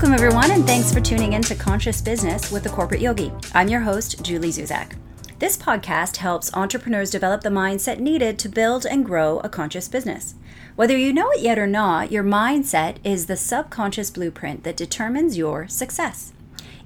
Welcome, 0.00 0.14
everyone, 0.14 0.50
and 0.50 0.66
thanks 0.66 0.90
for 0.90 0.98
tuning 0.98 1.34
in 1.34 1.42
to 1.42 1.54
Conscious 1.54 2.00
Business 2.00 2.50
with 2.50 2.62
the 2.62 2.70
Corporate 2.70 3.02
Yogi. 3.02 3.30
I'm 3.52 3.68
your 3.68 3.82
host, 3.82 4.24
Julie 4.24 4.48
Zuzak. 4.48 4.96
This 5.40 5.58
podcast 5.58 6.16
helps 6.16 6.50
entrepreneurs 6.54 7.10
develop 7.10 7.42
the 7.42 7.50
mindset 7.50 7.98
needed 7.98 8.38
to 8.38 8.48
build 8.48 8.86
and 8.86 9.04
grow 9.04 9.40
a 9.40 9.50
conscious 9.50 9.88
business. 9.88 10.36
Whether 10.74 10.96
you 10.96 11.12
know 11.12 11.30
it 11.32 11.42
yet 11.42 11.58
or 11.58 11.66
not, 11.66 12.10
your 12.10 12.24
mindset 12.24 12.96
is 13.04 13.26
the 13.26 13.36
subconscious 13.36 14.10
blueprint 14.10 14.64
that 14.64 14.78
determines 14.78 15.36
your 15.36 15.68
success. 15.68 16.32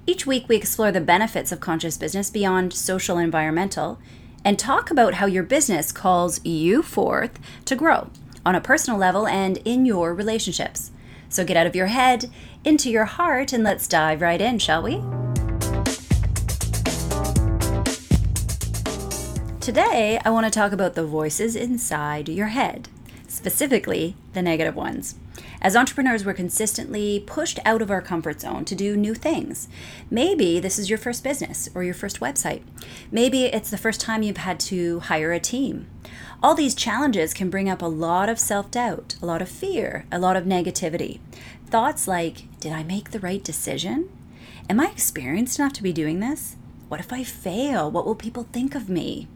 Each 0.05 0.27
week, 0.27 0.49
we 0.49 0.57
explore 0.57 0.91
the 0.91 0.99
benefits 0.99 1.53
of 1.53 1.61
conscious 1.61 1.97
business 1.97 2.29
beyond 2.29 2.73
social 2.73 3.15
and 3.15 3.23
environmental 3.23 3.97
and 4.43 4.59
talk 4.59 4.91
about 4.91 5.13
how 5.13 5.25
your 5.25 5.43
business 5.43 5.93
calls 5.93 6.43
you 6.43 6.81
forth 6.81 7.39
to 7.63 7.77
grow 7.77 8.09
on 8.45 8.55
a 8.55 8.61
personal 8.61 8.99
level 8.99 9.25
and 9.25 9.59
in 9.59 9.85
your 9.85 10.13
relationships. 10.13 10.91
So 11.29 11.43
get 11.43 11.57
out 11.57 11.67
of 11.67 11.75
your 11.75 11.87
head, 11.87 12.31
into 12.65 12.89
your 12.89 13.05
heart, 13.05 13.53
and 13.53 13.63
let's 13.63 13.87
dive 13.87 14.21
right 14.21 14.41
in, 14.41 14.57
shall 14.59 14.81
we? 14.81 14.95
Today, 19.59 20.19
I 20.25 20.29
want 20.31 20.45
to 20.45 20.51
talk 20.51 20.71
about 20.71 20.95
the 20.95 21.05
voices 21.05 21.55
inside 21.55 22.27
your 22.27 22.47
head, 22.47 22.89
specifically 23.27 24.15
the 24.33 24.41
negative 24.41 24.75
ones. 24.75 25.15
As 25.61 25.75
entrepreneurs, 25.75 26.25
we're 26.25 26.33
consistently 26.33 27.23
pushed 27.25 27.59
out 27.65 27.81
of 27.81 27.89
our 27.89 28.01
comfort 28.01 28.41
zone 28.41 28.65
to 28.65 28.75
do 28.75 28.95
new 28.95 29.15
things. 29.15 29.67
Maybe 30.09 30.59
this 30.59 30.77
is 30.77 30.89
your 30.89 30.99
first 30.99 31.23
business 31.23 31.69
or 31.73 31.83
your 31.83 31.93
first 31.93 32.19
website. 32.19 32.61
Maybe 33.11 33.45
it's 33.45 33.71
the 33.71 33.77
first 33.77 33.99
time 33.99 34.21
you've 34.21 34.37
had 34.37 34.59
to 34.61 34.99
hire 35.01 35.31
a 35.31 35.39
team. 35.39 35.87
All 36.43 36.53
these 36.53 36.75
challenges 36.75 37.33
can 37.33 37.49
bring 37.49 37.67
up 37.69 37.81
a 37.81 37.87
lot 37.87 38.29
of 38.29 38.37
self 38.37 38.69
doubt, 38.69 39.15
a 39.21 39.25
lot 39.25 39.41
of 39.41 39.49
fear, 39.49 40.05
a 40.11 40.19
lot 40.19 40.35
of 40.35 40.43
negativity. 40.43 41.19
Thoughts 41.67 42.07
like, 42.07 42.59
Did 42.59 42.71
I 42.71 42.83
make 42.83 43.11
the 43.11 43.19
right 43.19 43.43
decision? 43.43 44.09
Am 44.69 44.79
I 44.79 44.87
experienced 44.87 45.59
enough 45.59 45.73
to 45.73 45.83
be 45.83 45.91
doing 45.91 46.19
this? 46.19 46.55
What 46.87 46.99
if 46.99 47.11
I 47.11 47.23
fail? 47.23 47.89
What 47.89 48.05
will 48.05 48.15
people 48.15 48.47
think 48.51 48.75
of 48.75 48.87
me? 48.87 49.27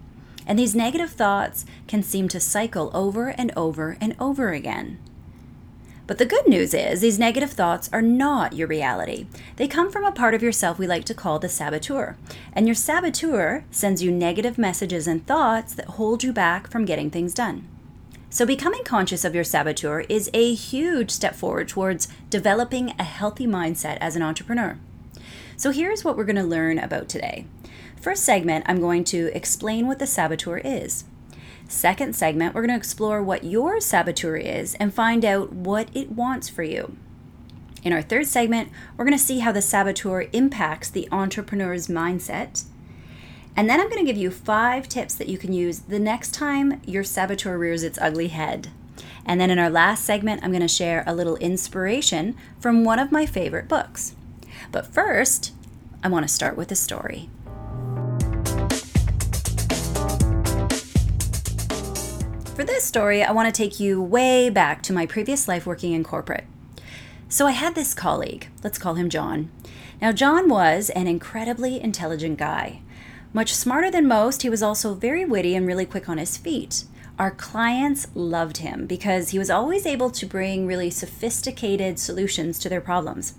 And 0.45 0.57
these 0.57 0.75
negative 0.75 1.11
thoughts 1.11 1.65
can 1.87 2.03
seem 2.03 2.27
to 2.29 2.39
cycle 2.39 2.91
over 2.93 3.29
and 3.29 3.51
over 3.55 3.97
and 3.99 4.15
over 4.19 4.51
again. 4.51 4.99
But 6.07 6.17
the 6.17 6.25
good 6.25 6.47
news 6.47 6.73
is, 6.73 7.01
these 7.01 7.19
negative 7.19 7.51
thoughts 7.51 7.89
are 7.93 8.01
not 8.01 8.53
your 8.53 8.67
reality. 8.67 9.27
They 9.57 9.67
come 9.67 9.91
from 9.91 10.05
a 10.05 10.11
part 10.11 10.33
of 10.33 10.41
yourself 10.41 10.79
we 10.79 10.87
like 10.87 11.05
to 11.05 11.13
call 11.13 11.37
the 11.37 11.49
saboteur. 11.49 12.15
And 12.53 12.67
your 12.67 12.73
saboteur 12.75 13.63
sends 13.69 14.01
you 14.01 14.11
negative 14.11 14.57
messages 14.57 15.07
and 15.07 15.25
thoughts 15.25 15.73
that 15.75 15.85
hold 15.85 16.23
you 16.23 16.33
back 16.33 16.71
from 16.71 16.85
getting 16.85 17.11
things 17.11 17.33
done. 17.33 17.67
So, 18.39 18.45
becoming 18.45 18.85
conscious 18.85 19.25
of 19.25 19.35
your 19.35 19.43
saboteur 19.43 20.05
is 20.07 20.29
a 20.33 20.53
huge 20.53 21.11
step 21.11 21.35
forward 21.35 21.67
towards 21.67 22.07
developing 22.29 22.93
a 22.97 23.03
healthy 23.03 23.45
mindset 23.45 23.97
as 23.99 24.15
an 24.15 24.21
entrepreneur. 24.21 24.79
So, 25.57 25.71
here's 25.71 26.05
what 26.05 26.15
we're 26.15 26.23
going 26.23 26.37
to 26.37 26.43
learn 26.43 26.79
about 26.79 27.09
today. 27.09 27.47
First 27.99 28.23
segment, 28.23 28.63
I'm 28.65 28.79
going 28.79 29.03
to 29.03 29.29
explain 29.35 29.87
what 29.87 29.99
the 29.99 30.07
saboteur 30.07 30.59
is. 30.59 31.03
Second 31.67 32.15
segment, 32.15 32.55
we're 32.55 32.61
going 32.61 32.69
to 32.69 32.77
explore 32.77 33.21
what 33.21 33.43
your 33.43 33.81
saboteur 33.81 34.37
is 34.37 34.73
and 34.75 34.93
find 34.93 35.25
out 35.25 35.51
what 35.51 35.89
it 35.93 36.13
wants 36.13 36.47
for 36.47 36.63
you. 36.63 36.95
In 37.83 37.91
our 37.91 38.01
third 38.01 38.27
segment, 38.27 38.71
we're 38.95 39.03
going 39.03 39.17
to 39.17 39.21
see 39.21 39.39
how 39.39 39.51
the 39.51 39.61
saboteur 39.61 40.27
impacts 40.31 40.89
the 40.89 41.09
entrepreneur's 41.11 41.89
mindset. 41.89 42.63
And 43.59 43.69
then 43.69 43.81
I'm 43.81 43.89
going 43.89 43.99
to 43.99 44.09
give 44.09 44.15
you 44.15 44.31
five 44.31 44.87
tips 44.87 45.15
that 45.15 45.27
you 45.27 45.37
can 45.37 45.51
use 45.51 45.79
the 45.79 45.99
next 45.99 46.33
time 46.33 46.81
your 46.85 47.03
saboteur 47.03 47.57
rears 47.57 47.83
its 47.83 47.99
ugly 47.99 48.29
head. 48.29 48.69
And 49.25 49.41
then 49.41 49.51
in 49.51 49.59
our 49.59 49.69
last 49.69 50.05
segment, 50.05 50.41
I'm 50.41 50.51
going 50.51 50.61
to 50.61 50.67
share 50.69 51.03
a 51.05 51.13
little 51.13 51.35
inspiration 51.35 52.37
from 52.61 52.85
one 52.85 52.99
of 52.99 53.11
my 53.11 53.25
favorite 53.25 53.67
books. 53.67 54.15
But 54.71 54.85
first, 54.85 55.53
I 56.01 56.07
want 56.07 56.25
to 56.25 56.33
start 56.33 56.55
with 56.55 56.71
a 56.71 56.75
story. 56.75 57.29
For 62.55 62.63
this 62.63 62.85
story, 62.85 63.23
I 63.23 63.33
want 63.33 63.53
to 63.53 63.61
take 63.61 63.77
you 63.77 64.01
way 64.01 64.49
back 64.49 64.81
to 64.83 64.93
my 64.93 65.05
previous 65.05 65.49
life 65.49 65.65
working 65.65 65.91
in 65.91 66.05
corporate. 66.05 66.45
So 67.27 67.45
I 67.45 67.51
had 67.51 67.75
this 67.75 67.93
colleague, 67.93 68.47
let's 68.63 68.79
call 68.79 68.93
him 68.93 69.09
John. 69.09 69.51
Now, 70.01 70.13
John 70.13 70.47
was 70.47 70.89
an 70.91 71.07
incredibly 71.07 71.81
intelligent 71.81 72.39
guy. 72.39 72.83
Much 73.31 73.53
smarter 73.53 73.91
than 73.91 74.07
most, 74.07 74.41
he 74.41 74.49
was 74.49 74.63
also 74.63 74.95
very 74.95 75.23
witty 75.23 75.55
and 75.55 75.67
really 75.67 75.85
quick 75.85 76.09
on 76.09 76.17
his 76.17 76.35
feet. 76.35 76.83
Our 77.19 77.29
clients 77.29 78.07
loved 78.15 78.57
him 78.57 78.87
because 78.87 79.29
he 79.29 79.37
was 79.37 79.51
always 79.51 79.85
able 79.85 80.09
to 80.09 80.25
bring 80.25 80.65
really 80.65 80.89
sophisticated 80.89 81.99
solutions 81.99 82.57
to 82.59 82.69
their 82.69 82.81
problems. 82.81 83.35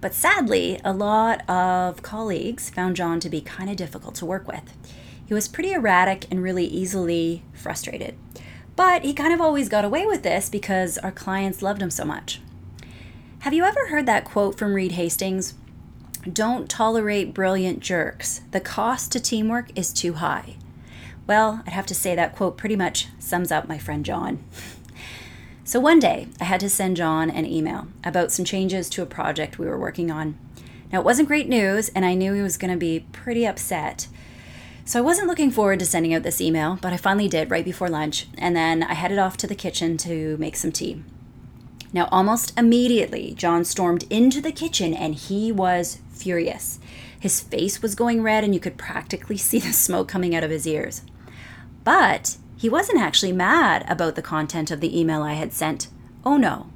But 0.00 0.14
sadly, 0.14 0.78
a 0.84 0.92
lot 0.92 1.48
of 1.48 2.02
colleagues 2.02 2.68
found 2.68 2.96
John 2.96 3.18
to 3.20 3.30
be 3.30 3.40
kind 3.40 3.70
of 3.70 3.76
difficult 3.76 4.14
to 4.16 4.26
work 4.26 4.46
with. 4.46 4.74
He 5.26 5.32
was 5.32 5.48
pretty 5.48 5.72
erratic 5.72 6.26
and 6.30 6.42
really 6.42 6.66
easily 6.66 7.44
frustrated. 7.54 8.14
But 8.76 9.04
he 9.04 9.14
kind 9.14 9.32
of 9.32 9.40
always 9.40 9.68
got 9.68 9.84
away 9.84 10.06
with 10.06 10.22
this 10.22 10.50
because 10.50 10.98
our 10.98 11.12
clients 11.12 11.62
loved 11.62 11.80
him 11.80 11.90
so 11.90 12.04
much. 12.04 12.40
Have 13.40 13.54
you 13.54 13.64
ever 13.64 13.88
heard 13.88 14.06
that 14.06 14.24
quote 14.24 14.58
from 14.58 14.74
Reed 14.74 14.92
Hastings? 14.92 15.54
Don't 16.32 16.68
tolerate 16.68 17.32
brilliant 17.32 17.80
jerks. 17.80 18.42
The 18.50 18.60
cost 18.60 19.12
to 19.12 19.20
teamwork 19.20 19.70
is 19.78 19.92
too 19.92 20.14
high. 20.14 20.56
Well, 21.26 21.62
I'd 21.66 21.72
have 21.72 21.86
to 21.86 21.94
say 21.94 22.14
that 22.14 22.34
quote 22.34 22.56
pretty 22.56 22.76
much 22.76 23.08
sums 23.18 23.52
up 23.52 23.68
my 23.68 23.78
friend 23.78 24.04
John. 24.04 24.44
So 25.64 25.78
one 25.78 25.98
day, 25.98 26.28
I 26.40 26.44
had 26.44 26.60
to 26.60 26.68
send 26.70 26.96
John 26.96 27.30
an 27.30 27.44
email 27.44 27.88
about 28.02 28.32
some 28.32 28.44
changes 28.44 28.88
to 28.90 29.02
a 29.02 29.06
project 29.06 29.58
we 29.58 29.66
were 29.66 29.78
working 29.78 30.10
on. 30.10 30.38
Now, 30.90 31.00
it 31.00 31.04
wasn't 31.04 31.28
great 31.28 31.48
news, 31.48 31.90
and 31.90 32.06
I 32.06 32.14
knew 32.14 32.32
he 32.32 32.40
was 32.40 32.56
going 32.56 32.72
to 32.72 32.78
be 32.78 33.04
pretty 33.12 33.46
upset. 33.46 34.08
So 34.86 34.98
I 34.98 35.02
wasn't 35.02 35.28
looking 35.28 35.50
forward 35.50 35.78
to 35.80 35.84
sending 35.84 36.14
out 36.14 36.22
this 36.22 36.40
email, 36.40 36.78
but 36.80 36.94
I 36.94 36.96
finally 36.96 37.28
did 37.28 37.50
right 37.50 37.64
before 37.66 37.90
lunch, 37.90 38.26
and 38.38 38.56
then 38.56 38.82
I 38.82 38.94
headed 38.94 39.18
off 39.18 39.36
to 39.36 39.46
the 39.46 39.54
kitchen 39.54 39.98
to 39.98 40.38
make 40.38 40.56
some 40.56 40.72
tea. 40.72 41.02
Now, 41.92 42.08
almost 42.10 42.58
immediately, 42.58 43.34
John 43.34 43.64
stormed 43.64 44.04
into 44.10 44.40
the 44.40 44.52
kitchen 44.52 44.92
and 44.92 45.14
he 45.14 45.50
was 45.50 46.00
furious. 46.20 46.78
His 47.18 47.40
face 47.40 47.82
was 47.82 47.94
going 47.94 48.22
red, 48.22 48.44
and 48.44 48.54
you 48.54 48.60
could 48.60 48.76
practically 48.76 49.36
see 49.38 49.58
the 49.58 49.72
smoke 49.72 50.08
coming 50.08 50.34
out 50.34 50.44
of 50.44 50.50
his 50.50 50.66
ears. 50.66 51.02
But 51.84 52.36
he 52.56 52.68
wasn't 52.68 53.00
actually 53.00 53.32
mad 53.32 53.84
about 53.88 54.14
the 54.14 54.22
content 54.22 54.70
of 54.70 54.80
the 54.80 54.98
email 54.98 55.22
I 55.22 55.34
had 55.34 55.52
sent. 55.52 55.88
Oh 56.24 56.36
no. 56.36 56.70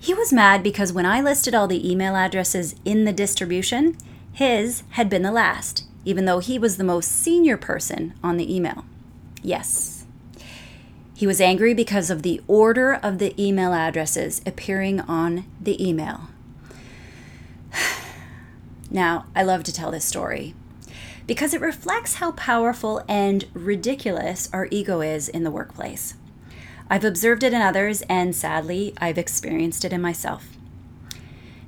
He 0.00 0.14
was 0.14 0.32
mad 0.32 0.62
because 0.62 0.92
when 0.92 1.06
I 1.06 1.20
listed 1.20 1.54
all 1.54 1.66
the 1.66 1.90
email 1.90 2.14
addresses 2.14 2.74
in 2.84 3.04
the 3.04 3.12
distribution, 3.12 3.96
his 4.32 4.82
had 4.90 5.08
been 5.08 5.22
the 5.22 5.32
last 5.32 5.88
even 6.08 6.24
though 6.24 6.38
he 6.38 6.58
was 6.58 6.78
the 6.78 6.84
most 6.84 7.12
senior 7.12 7.58
person 7.58 8.14
on 8.22 8.38
the 8.38 8.54
email. 8.54 8.86
Yes. 9.42 10.06
He 11.14 11.26
was 11.26 11.38
angry 11.38 11.74
because 11.74 12.08
of 12.08 12.22
the 12.22 12.40
order 12.48 12.94
of 12.94 13.18
the 13.18 13.34
email 13.38 13.74
addresses 13.74 14.40
appearing 14.46 15.00
on 15.00 15.44
the 15.60 15.86
email. 15.86 16.30
Now, 18.90 19.26
I 19.34 19.42
love 19.42 19.64
to 19.64 19.72
tell 19.72 19.90
this 19.90 20.04
story 20.04 20.54
because 21.26 21.52
it 21.52 21.60
reflects 21.60 22.14
how 22.14 22.32
powerful 22.32 23.04
and 23.06 23.44
ridiculous 23.52 24.48
our 24.52 24.66
ego 24.70 25.02
is 25.02 25.28
in 25.28 25.44
the 25.44 25.50
workplace. 25.50 26.14
I've 26.90 27.04
observed 27.04 27.42
it 27.42 27.52
in 27.52 27.60
others, 27.60 28.00
and 28.08 28.34
sadly, 28.34 28.94
I've 28.98 29.18
experienced 29.18 29.84
it 29.84 29.92
in 29.92 30.00
myself. 30.00 30.56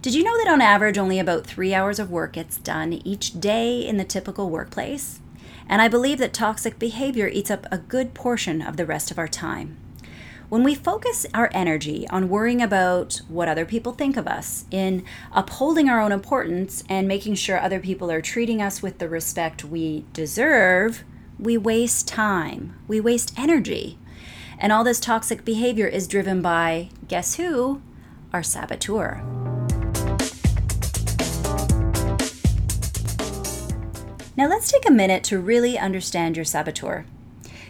Did 0.01 0.15
you 0.15 0.25
know 0.25 0.39
that 0.39 0.51
on 0.51 0.63
average 0.63 0.97
only 0.97 1.19
about 1.19 1.47
three 1.47 1.75
hours 1.75 1.99
of 1.99 2.11
work 2.11 2.33
gets 2.33 2.57
done 2.57 2.95
each 3.05 3.39
day 3.39 3.87
in 3.87 3.99
the 3.99 4.05
typical 4.05 4.49
workplace? 4.49 5.21
And 5.69 5.83
I 5.83 5.89
believe 5.89 6.19
that 6.19 6.33
toxic 6.33 6.79
behavior 6.79 7.29
eats 7.29 7.51
up 7.51 7.67
a 7.71 7.77
good 7.77 8.15
portion 8.15 8.63
of 8.63 8.79
the 8.79 8.87
rest 8.87 9.11
of 9.11 9.19
our 9.19 9.29
time. 9.29 9.77
When 10.51 10.65
we 10.65 10.75
focus 10.75 11.27
our 11.33 11.49
energy 11.55 12.09
on 12.09 12.29
worrying 12.29 12.61
about 12.61 13.21
what 13.29 13.47
other 13.47 13.65
people 13.65 13.93
think 13.93 14.17
of 14.17 14.27
us, 14.27 14.65
in 14.73 15.05
upholding 15.31 15.89
our 15.89 16.01
own 16.01 16.11
importance 16.11 16.83
and 16.89 17.07
making 17.07 17.37
sure 17.37 17.57
other 17.57 17.79
people 17.79 18.11
are 18.11 18.21
treating 18.21 18.61
us 18.61 18.83
with 18.83 18.99
the 18.99 19.09
respect 19.09 19.65
we 19.65 20.07
deserve, 20.13 21.05
we 21.39 21.57
waste 21.57 22.09
time, 22.09 22.77
we 22.89 22.99
waste 22.99 23.33
energy. 23.39 23.97
And 24.59 24.73
all 24.73 24.83
this 24.83 24.99
toxic 24.99 25.45
behavior 25.45 25.87
is 25.87 26.09
driven 26.09 26.43
by, 26.43 26.89
guess 27.07 27.37
who? 27.37 27.81
Our 28.33 28.43
saboteur. 28.43 29.23
Now 34.37 34.49
let's 34.49 34.73
take 34.73 34.89
a 34.89 34.93
minute 34.93 35.23
to 35.25 35.39
really 35.39 35.79
understand 35.79 36.35
your 36.35 36.45
saboteur. 36.45 37.05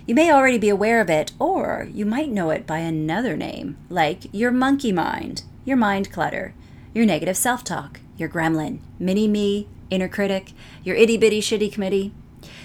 You 0.06 0.14
may 0.14 0.32
already 0.32 0.58
be 0.58 0.69
aware 0.69 1.00
of 1.00 1.11
it, 1.11 1.32
or 1.38 1.88
you 1.93 2.05
might 2.05 2.31
know 2.31 2.50
it 2.50 2.67
by 2.67 2.79
another 2.79 3.37
name, 3.37 3.76
like 3.88 4.25
your 4.32 4.50
monkey 4.50 4.93
mind, 4.93 5.43
your 5.64 5.76
mind 5.76 6.11
clutter, 6.11 6.55
your 6.94 7.06
negative 7.06 7.37
self 7.37 7.62
talk, 7.62 8.00
your 8.17 8.29
gremlin, 8.29 8.81
mini 8.99 9.29
me, 9.29 9.69
inner 9.91 10.08
critic, 10.08 10.52
your 10.82 10.97
itty 10.97 11.17
bitty 11.17 11.41
shitty 11.41 11.73
committee. 11.73 12.12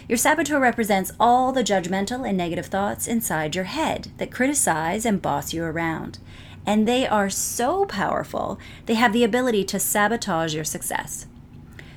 Your 0.07 0.17
saboteur 0.17 0.59
represents 0.59 1.11
all 1.19 1.51
the 1.51 1.63
judgmental 1.63 2.27
and 2.27 2.37
negative 2.37 2.67
thoughts 2.67 3.07
inside 3.07 3.55
your 3.55 3.65
head 3.65 4.11
that 4.17 4.31
criticize 4.31 5.05
and 5.05 5.21
boss 5.21 5.53
you 5.53 5.63
around. 5.63 6.19
and 6.67 6.87
they 6.87 7.05
are 7.07 7.29
so 7.29 7.85
powerful, 7.85 8.59
they 8.87 8.95
have 8.95 9.13
the 9.13 9.23
ability 9.23 9.63
to 9.63 9.79
sabotage 9.79 10.55
your 10.55 10.63
success. 10.63 11.27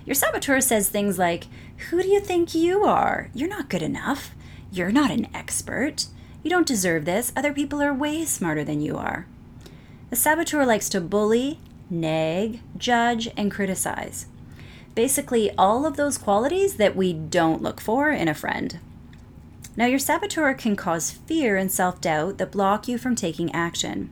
Your 0.05 0.15
saboteur 0.15 0.61
says 0.61 0.89
things 0.89 1.19
like, 1.19 1.47
Who 1.89 2.03
do 2.03 2.09
you 2.09 2.21
think 2.21 2.55
you 2.55 2.85
are? 2.85 3.31
You're 3.35 3.49
not 3.49 3.71
good 3.71 3.83
enough. 3.83 4.35
You're 4.71 4.93
not 4.93 5.11
an 5.11 5.29
expert. 5.35 6.07
You 6.43 6.51
don't 6.51 6.67
deserve 6.67 7.05
this. 7.05 7.33
Other 7.35 7.53
people 7.53 7.83
are 7.83 7.95
way 7.95 8.25
smarter 8.25 8.65
than 8.65 8.81
you 8.81 8.97
are. 8.97 9.27
The 10.11 10.17
saboteur 10.17 10.65
likes 10.65 10.89
to 10.91 11.01
bully, 11.01 11.59
nag, 11.91 12.61
judge, 12.77 13.29
and 13.37 13.51
criticize. 13.51 14.27
Basically, 14.95 15.51
all 15.57 15.87
of 15.87 15.97
those 15.97 16.19
qualities 16.19 16.75
that 16.77 16.97
we 16.97 17.13
don't 17.13 17.63
look 17.63 17.81
for 17.81 18.11
in 18.11 18.29
a 18.29 18.35
friend. 18.35 18.79
Now, 19.77 19.87
your 19.87 19.99
saboteur 19.99 20.55
can 20.55 20.77
cause 20.77 21.13
fear 21.13 21.57
and 21.57 21.71
self 21.71 22.01
doubt 22.01 22.39
that 22.39 22.53
block 22.53 22.89
you 22.89 22.99
from 22.99 23.15
taking 23.15 23.55
action. 23.55 24.11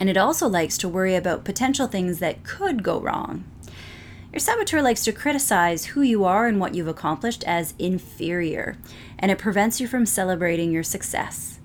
And 0.00 0.08
it 0.08 0.16
also 0.16 0.48
likes 0.48 0.78
to 0.78 0.88
worry 0.88 1.14
about 1.14 1.44
potential 1.44 1.86
things 1.86 2.18
that 2.18 2.44
could 2.44 2.82
go 2.82 3.00
wrong. 3.00 3.44
Your 4.36 4.40
saboteur 4.40 4.82
likes 4.82 5.02
to 5.04 5.12
criticize 5.12 5.86
who 5.86 6.02
you 6.02 6.26
are 6.26 6.46
and 6.46 6.60
what 6.60 6.74
you've 6.74 6.86
accomplished 6.88 7.42
as 7.44 7.72
inferior, 7.78 8.76
and 9.18 9.30
it 9.30 9.38
prevents 9.38 9.80
you 9.80 9.88
from 9.88 10.04
celebrating 10.04 10.70
your 10.70 10.82
success. 10.82 11.58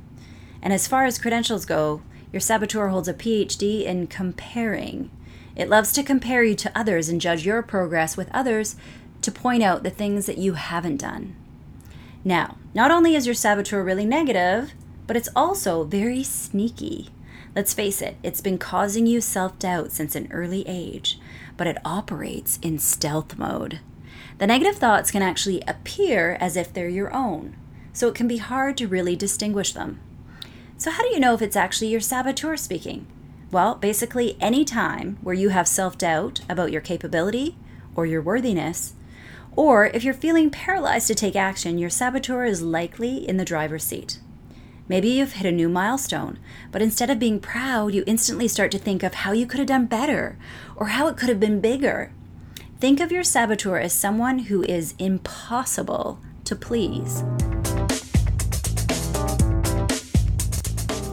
And 0.61 0.71
as 0.71 0.87
far 0.87 1.03
as 1.03 1.19
credentials 1.19 1.65
go, 1.65 2.01
your 2.31 2.39
saboteur 2.39 2.87
holds 2.87 3.09
a 3.09 3.13
PhD 3.13 3.83
in 3.83 4.07
comparing. 4.07 5.11
It 5.53 5.67
loves 5.67 5.91
to 5.91 6.01
compare 6.01 6.45
you 6.45 6.55
to 6.55 6.71
others 6.73 7.09
and 7.09 7.19
judge 7.19 7.45
your 7.45 7.61
progress 7.61 8.15
with 8.15 8.31
others 8.33 8.77
to 9.21 9.33
point 9.33 9.63
out 9.63 9.83
the 9.83 9.89
things 9.89 10.25
that 10.27 10.37
you 10.37 10.53
haven't 10.53 11.01
done. 11.01 11.35
Now, 12.23 12.55
not 12.73 12.89
only 12.89 13.15
is 13.15 13.25
your 13.25 13.35
saboteur 13.35 13.83
really 13.83 14.05
negative, 14.05 14.71
but 15.07 15.17
it's 15.17 15.27
also 15.35 15.83
very 15.83 16.23
sneaky. 16.23 17.09
Let's 17.53 17.73
face 17.73 18.01
it, 18.01 18.15
it's 18.23 18.39
been 18.39 18.57
causing 18.57 19.07
you 19.07 19.19
self 19.19 19.59
doubt 19.59 19.91
since 19.91 20.15
an 20.15 20.29
early 20.31 20.63
age, 20.65 21.19
but 21.61 21.67
it 21.67 21.77
operates 21.85 22.57
in 22.63 22.79
stealth 22.79 23.37
mode. 23.37 23.81
The 24.39 24.47
negative 24.47 24.77
thoughts 24.77 25.11
can 25.11 25.21
actually 25.21 25.61
appear 25.67 26.35
as 26.39 26.57
if 26.57 26.73
they're 26.73 26.89
your 26.89 27.15
own, 27.15 27.55
so 27.93 28.07
it 28.07 28.15
can 28.15 28.27
be 28.27 28.37
hard 28.37 28.77
to 28.77 28.87
really 28.87 29.15
distinguish 29.15 29.71
them. 29.71 29.99
So, 30.79 30.89
how 30.89 31.03
do 31.03 31.09
you 31.09 31.19
know 31.19 31.35
if 31.35 31.41
it's 31.43 31.55
actually 31.55 31.89
your 31.89 32.01
saboteur 32.01 32.57
speaking? 32.57 33.05
Well, 33.51 33.75
basically, 33.75 34.37
any 34.41 34.65
time 34.65 35.19
where 35.21 35.35
you 35.35 35.49
have 35.49 35.67
self 35.67 35.99
doubt 35.99 36.41
about 36.49 36.71
your 36.71 36.81
capability 36.81 37.55
or 37.95 38.07
your 38.07 38.23
worthiness, 38.23 38.95
or 39.55 39.85
if 39.85 40.03
you're 40.03 40.15
feeling 40.15 40.49
paralyzed 40.49 41.05
to 41.09 41.13
take 41.13 41.35
action, 41.35 41.77
your 41.77 41.91
saboteur 41.91 42.43
is 42.43 42.63
likely 42.63 43.17
in 43.29 43.37
the 43.37 43.45
driver's 43.45 43.83
seat. 43.83 44.17
Maybe 44.91 45.07
you've 45.07 45.31
hit 45.31 45.47
a 45.47 45.53
new 45.53 45.69
milestone, 45.69 46.37
but 46.69 46.81
instead 46.81 47.09
of 47.09 47.17
being 47.17 47.39
proud, 47.39 47.93
you 47.93 48.03
instantly 48.05 48.49
start 48.49 48.71
to 48.71 48.77
think 48.77 49.03
of 49.03 49.13
how 49.13 49.31
you 49.31 49.47
could 49.47 49.59
have 49.59 49.67
done 49.69 49.85
better 49.85 50.37
or 50.75 50.87
how 50.87 51.07
it 51.07 51.15
could 51.15 51.29
have 51.29 51.39
been 51.39 51.61
bigger. 51.61 52.11
Think 52.81 52.99
of 52.99 53.09
your 53.09 53.23
saboteur 53.23 53.77
as 53.77 53.93
someone 53.93 54.39
who 54.39 54.63
is 54.63 54.93
impossible 54.99 56.19
to 56.43 56.57
please. 56.57 57.23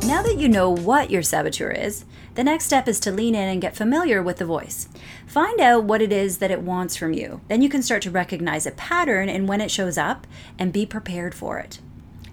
Now 0.08 0.22
that 0.22 0.38
you 0.38 0.48
know 0.48 0.70
what 0.70 1.12
your 1.12 1.22
saboteur 1.22 1.70
is, 1.70 2.04
the 2.34 2.42
next 2.42 2.64
step 2.64 2.88
is 2.88 2.98
to 2.98 3.12
lean 3.12 3.36
in 3.36 3.48
and 3.48 3.62
get 3.62 3.76
familiar 3.76 4.20
with 4.20 4.38
the 4.38 4.44
voice. 4.44 4.88
Find 5.25 5.60
out 5.60 5.84
what 5.84 6.02
it 6.02 6.10
is 6.10 6.38
that 6.38 6.50
it 6.50 6.62
wants 6.62 6.96
from 6.96 7.12
you. 7.12 7.42
Then 7.46 7.62
you 7.62 7.69
can 7.69 7.84
start 7.84 8.02
to 8.02 8.10
recognize 8.10 8.66
a 8.66 8.72
pattern 8.72 9.28
and 9.28 9.46
when 9.46 9.60
it 9.60 9.70
shows 9.70 9.96
up 9.96 10.26
and 10.58 10.72
be 10.72 10.84
prepared 10.84 11.32
for 11.32 11.60
it. 11.60 11.78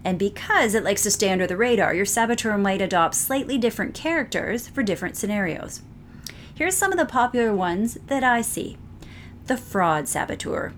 And 0.06 0.20
because 0.20 0.76
it 0.76 0.84
likes 0.84 1.02
to 1.02 1.12
stay 1.12 1.32
under 1.32 1.48
the 1.48 1.58
radar, 1.58 1.92
your 1.96 2.06
saboteur 2.06 2.60
might 2.60 2.80
adopt 2.80 3.16
slightly 3.16 3.58
different 3.58 3.96
characters 3.96 4.68
for 4.68 4.84
different 4.84 5.18
scenarios. 5.18 5.82
Here's 6.54 6.78
some 6.78 6.92
of 6.92 7.00
the 7.00 7.08
popular 7.08 7.54
ones 7.54 7.98
that 8.06 8.24
I 8.24 8.42
see 8.42 8.78
the 9.48 9.58
fraud 9.58 10.08
saboteur, 10.08 10.74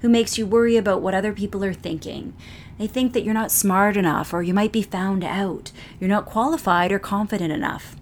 who 0.00 0.08
makes 0.08 0.38
you 0.38 0.46
worry 0.46 0.76
about 0.76 1.02
what 1.02 1.14
other 1.14 1.32
people 1.32 1.64
are 1.64 1.74
thinking. 1.74 2.34
They 2.78 2.86
think 2.86 3.12
that 3.12 3.24
you're 3.24 3.34
not 3.34 3.50
smart 3.50 3.96
enough, 3.96 4.32
or 4.32 4.42
you 4.42 4.54
might 4.54 4.72
be 4.72 4.82
found 4.82 5.24
out, 5.24 5.72
you're 5.98 6.08
not 6.08 6.26
qualified 6.26 6.92
or 6.92 6.98
confident 6.98 7.52
enough. 7.52 7.96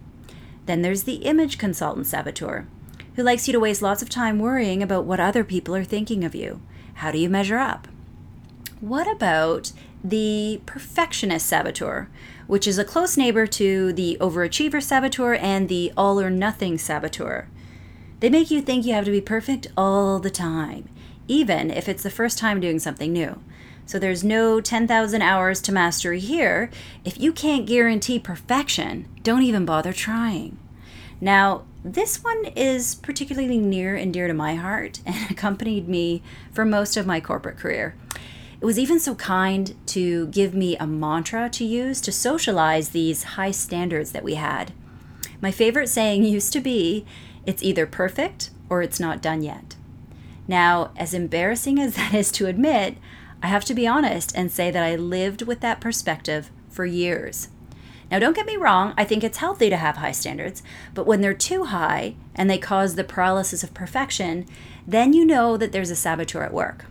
Then 0.66 0.82
there's 0.82 1.04
the 1.04 1.16
image 1.16 1.58
consultant 1.58 2.06
saboteur, 2.06 2.66
who 3.14 3.22
likes 3.22 3.48
you 3.48 3.52
to 3.52 3.60
waste 3.60 3.82
lots 3.82 4.02
of 4.02 4.08
time 4.08 4.38
worrying 4.38 4.82
about 4.82 5.04
what 5.04 5.20
other 5.20 5.44
people 5.44 5.74
are 5.74 5.84
thinking 5.84 6.24
of 6.24 6.34
you. 6.34 6.60
How 6.94 7.10
do 7.10 7.18
you 7.18 7.28
measure 7.28 7.58
up? 7.58 7.88
What 8.80 9.10
about 9.10 9.72
the 10.04 10.60
perfectionist 10.66 11.46
saboteur, 11.46 12.08
which 12.46 12.68
is 12.68 12.78
a 12.78 12.84
close 12.84 13.16
neighbor 13.16 13.46
to 13.46 13.92
the 13.94 14.18
overachiever 14.20 14.82
saboteur 14.82 15.34
and 15.34 15.70
the 15.70 15.92
all 15.96 16.20
or 16.20 16.28
nothing 16.28 16.76
saboteur. 16.76 17.48
They 18.20 18.28
make 18.28 18.50
you 18.50 18.60
think 18.60 18.84
you 18.84 18.92
have 18.92 19.06
to 19.06 19.10
be 19.10 19.22
perfect 19.22 19.68
all 19.76 20.18
the 20.18 20.30
time, 20.30 20.90
even 21.26 21.70
if 21.70 21.88
it's 21.88 22.02
the 22.02 22.10
first 22.10 22.38
time 22.38 22.60
doing 22.60 22.78
something 22.78 23.12
new. 23.12 23.40
So 23.86 23.98
there's 23.98 24.24
no 24.24 24.60
10,000 24.60 25.22
hours 25.22 25.60
to 25.62 25.72
mastery 25.72 26.20
here. 26.20 26.70
If 27.04 27.18
you 27.18 27.32
can't 27.32 27.66
guarantee 27.66 28.18
perfection, 28.18 29.08
don't 29.22 29.42
even 29.42 29.64
bother 29.64 29.92
trying. 29.92 30.58
Now, 31.20 31.64
this 31.82 32.22
one 32.24 32.46
is 32.56 32.94
particularly 32.94 33.58
near 33.58 33.94
and 33.94 34.12
dear 34.12 34.26
to 34.26 34.34
my 34.34 34.54
heart 34.54 35.00
and 35.04 35.30
accompanied 35.30 35.88
me 35.88 36.22
for 36.52 36.64
most 36.64 36.96
of 36.96 37.06
my 37.06 37.20
corporate 37.20 37.58
career. 37.58 37.94
It 38.64 38.66
was 38.66 38.78
even 38.78 38.98
so 38.98 39.14
kind 39.14 39.74
to 39.88 40.28
give 40.28 40.54
me 40.54 40.74
a 40.78 40.86
mantra 40.86 41.50
to 41.50 41.66
use 41.66 42.00
to 42.00 42.10
socialize 42.10 42.88
these 42.88 43.34
high 43.36 43.50
standards 43.50 44.12
that 44.12 44.24
we 44.24 44.36
had. 44.36 44.72
My 45.42 45.50
favorite 45.50 45.90
saying 45.90 46.24
used 46.24 46.50
to 46.54 46.62
be, 46.62 47.04
it's 47.44 47.62
either 47.62 47.84
perfect 47.84 48.48
or 48.70 48.80
it's 48.80 48.98
not 48.98 49.20
done 49.20 49.42
yet. 49.42 49.76
Now, 50.48 50.92
as 50.96 51.12
embarrassing 51.12 51.78
as 51.78 51.94
that 51.96 52.14
is 52.14 52.32
to 52.32 52.46
admit, 52.46 52.96
I 53.42 53.48
have 53.48 53.66
to 53.66 53.74
be 53.74 53.86
honest 53.86 54.34
and 54.34 54.50
say 54.50 54.70
that 54.70 54.82
I 54.82 54.96
lived 54.96 55.42
with 55.42 55.60
that 55.60 55.82
perspective 55.82 56.50
for 56.70 56.86
years. 56.86 57.48
Now, 58.10 58.18
don't 58.18 58.34
get 58.34 58.46
me 58.46 58.56
wrong, 58.56 58.94
I 58.96 59.04
think 59.04 59.22
it's 59.22 59.36
healthy 59.36 59.68
to 59.68 59.76
have 59.76 59.98
high 59.98 60.12
standards, 60.12 60.62
but 60.94 61.06
when 61.06 61.20
they're 61.20 61.34
too 61.34 61.64
high 61.64 62.14
and 62.34 62.48
they 62.48 62.56
cause 62.56 62.94
the 62.94 63.04
paralysis 63.04 63.62
of 63.62 63.74
perfection, 63.74 64.46
then 64.86 65.12
you 65.12 65.26
know 65.26 65.58
that 65.58 65.72
there's 65.72 65.90
a 65.90 65.96
saboteur 65.96 66.42
at 66.42 66.54
work. 66.54 66.86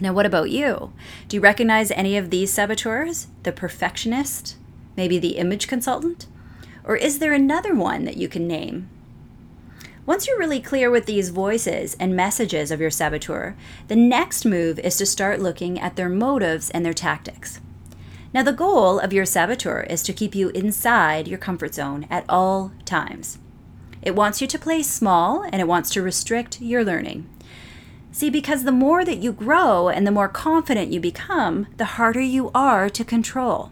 Now, 0.00 0.12
what 0.12 0.26
about 0.26 0.50
you? 0.50 0.92
Do 1.26 1.36
you 1.36 1.40
recognize 1.40 1.90
any 1.90 2.16
of 2.16 2.30
these 2.30 2.52
saboteurs? 2.52 3.26
The 3.42 3.52
perfectionist? 3.52 4.56
Maybe 4.96 5.18
the 5.18 5.36
image 5.36 5.66
consultant? 5.66 6.26
Or 6.84 6.96
is 6.96 7.18
there 7.18 7.32
another 7.32 7.74
one 7.74 8.04
that 8.04 8.16
you 8.16 8.28
can 8.28 8.46
name? 8.46 8.88
Once 10.06 10.26
you're 10.26 10.38
really 10.38 10.60
clear 10.60 10.90
with 10.90 11.04
these 11.04 11.28
voices 11.28 11.94
and 12.00 12.16
messages 12.16 12.70
of 12.70 12.80
your 12.80 12.90
saboteur, 12.90 13.54
the 13.88 13.96
next 13.96 14.46
move 14.46 14.78
is 14.78 14.96
to 14.96 15.04
start 15.04 15.40
looking 15.40 15.78
at 15.78 15.96
their 15.96 16.08
motives 16.08 16.70
and 16.70 16.82
their 16.86 16.94
tactics. 16.94 17.60
Now, 18.32 18.42
the 18.42 18.52
goal 18.52 18.98
of 18.98 19.12
your 19.12 19.26
saboteur 19.26 19.80
is 19.80 20.02
to 20.04 20.12
keep 20.12 20.34
you 20.34 20.48
inside 20.50 21.28
your 21.28 21.38
comfort 21.38 21.74
zone 21.74 22.06
at 22.08 22.24
all 22.28 22.72
times. 22.84 23.38
It 24.00 24.14
wants 24.14 24.40
you 24.40 24.46
to 24.46 24.58
play 24.58 24.82
small 24.82 25.42
and 25.42 25.60
it 25.60 25.68
wants 25.68 25.90
to 25.90 26.02
restrict 26.02 26.60
your 26.60 26.84
learning. 26.84 27.28
See, 28.10 28.30
because 28.30 28.64
the 28.64 28.72
more 28.72 29.04
that 29.04 29.18
you 29.18 29.32
grow 29.32 29.88
and 29.88 30.06
the 30.06 30.10
more 30.10 30.28
confident 30.28 30.92
you 30.92 31.00
become, 31.00 31.66
the 31.76 31.84
harder 31.84 32.20
you 32.20 32.50
are 32.54 32.88
to 32.88 33.04
control. 33.04 33.70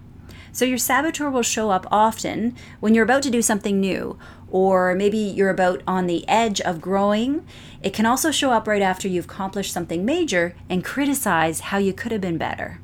So 0.53 0.65
your 0.65 0.79
saboteur 0.79 1.29
will 1.29 1.43
show 1.43 1.71
up 1.71 1.87
often 1.91 2.55
when 2.81 2.95
you're 2.95 3.05
about 3.05 3.23
to 3.25 3.31
do 3.31 3.43
something 3.43 3.81
new, 3.81 4.19
or 4.51 4.95
maybe 4.95 5.19
you're 5.19 5.51
about 5.51 5.83
on 5.87 6.07
the 6.07 6.27
edge 6.29 6.61
of 6.63 6.81
growing. 6.81 7.47
It 7.83 7.93
can 7.93 8.07
also 8.07 8.31
show 8.31 8.53
up 8.53 8.67
right 8.67 8.81
after 8.81 9.09
you've 9.09 9.27
accomplished 9.27 9.73
something 9.73 10.05
major 10.05 10.55
and 10.71 10.85
criticize 10.85 11.61
how 11.61 11.79
you 11.79 11.93
could 11.93 12.13
have 12.13 12.23
been 12.23 12.39
better. 12.39 12.81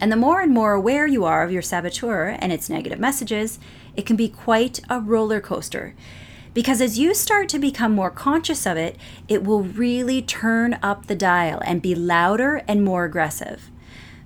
And 0.00 0.12
the 0.12 0.16
more 0.16 0.40
and 0.40 0.52
more 0.52 0.74
aware 0.74 1.06
you 1.06 1.24
are 1.24 1.42
of 1.42 1.50
your 1.50 1.62
saboteur 1.62 2.36
and 2.38 2.52
its 2.52 2.68
negative 2.68 3.00
messages, 3.00 3.58
it 3.96 4.06
can 4.06 4.16
be 4.16 4.28
quite 4.28 4.80
a 4.88 5.00
roller 5.00 5.40
coaster. 5.40 5.94
Because 6.58 6.80
as 6.80 6.98
you 6.98 7.14
start 7.14 7.48
to 7.50 7.58
become 7.60 7.92
more 7.92 8.10
conscious 8.10 8.66
of 8.66 8.76
it, 8.76 8.96
it 9.28 9.44
will 9.44 9.62
really 9.62 10.20
turn 10.20 10.76
up 10.82 11.06
the 11.06 11.14
dial 11.14 11.62
and 11.64 11.80
be 11.80 11.94
louder 11.94 12.62
and 12.66 12.84
more 12.84 13.04
aggressive. 13.04 13.70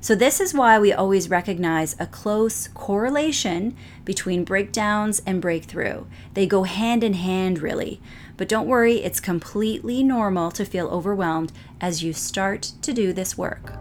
So, 0.01 0.15
this 0.15 0.41
is 0.41 0.55
why 0.55 0.79
we 0.79 0.95
always 0.95 1.29
recognize 1.29 1.95
a 1.99 2.07
close 2.07 2.69
correlation 2.69 3.77
between 4.07 4.45
breakdowns 4.45 5.21
and 5.27 5.43
breakthrough. 5.43 6.07
They 6.33 6.47
go 6.47 6.63
hand 6.63 7.05
in 7.05 7.13
hand, 7.13 7.59
really. 7.59 8.01
But 8.39 8.49
don't 8.49 8.67
worry, 8.67 9.05
it's 9.05 9.21
completely 9.21 10.03
normal 10.03 10.51
to 10.53 10.65
feel 10.65 10.89
overwhelmed 10.89 11.53
as 11.83 12.03
you 12.03 12.15
start 12.15 12.73
to 12.81 12.95
do 12.95 13.13
this 13.13 13.37
work. 13.37 13.75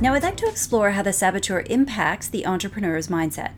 Now, 0.00 0.14
I'd 0.14 0.22
like 0.22 0.36
to 0.36 0.48
explore 0.48 0.92
how 0.92 1.02
the 1.02 1.12
saboteur 1.12 1.64
impacts 1.68 2.28
the 2.28 2.46
entrepreneur's 2.46 3.08
mindset. 3.08 3.50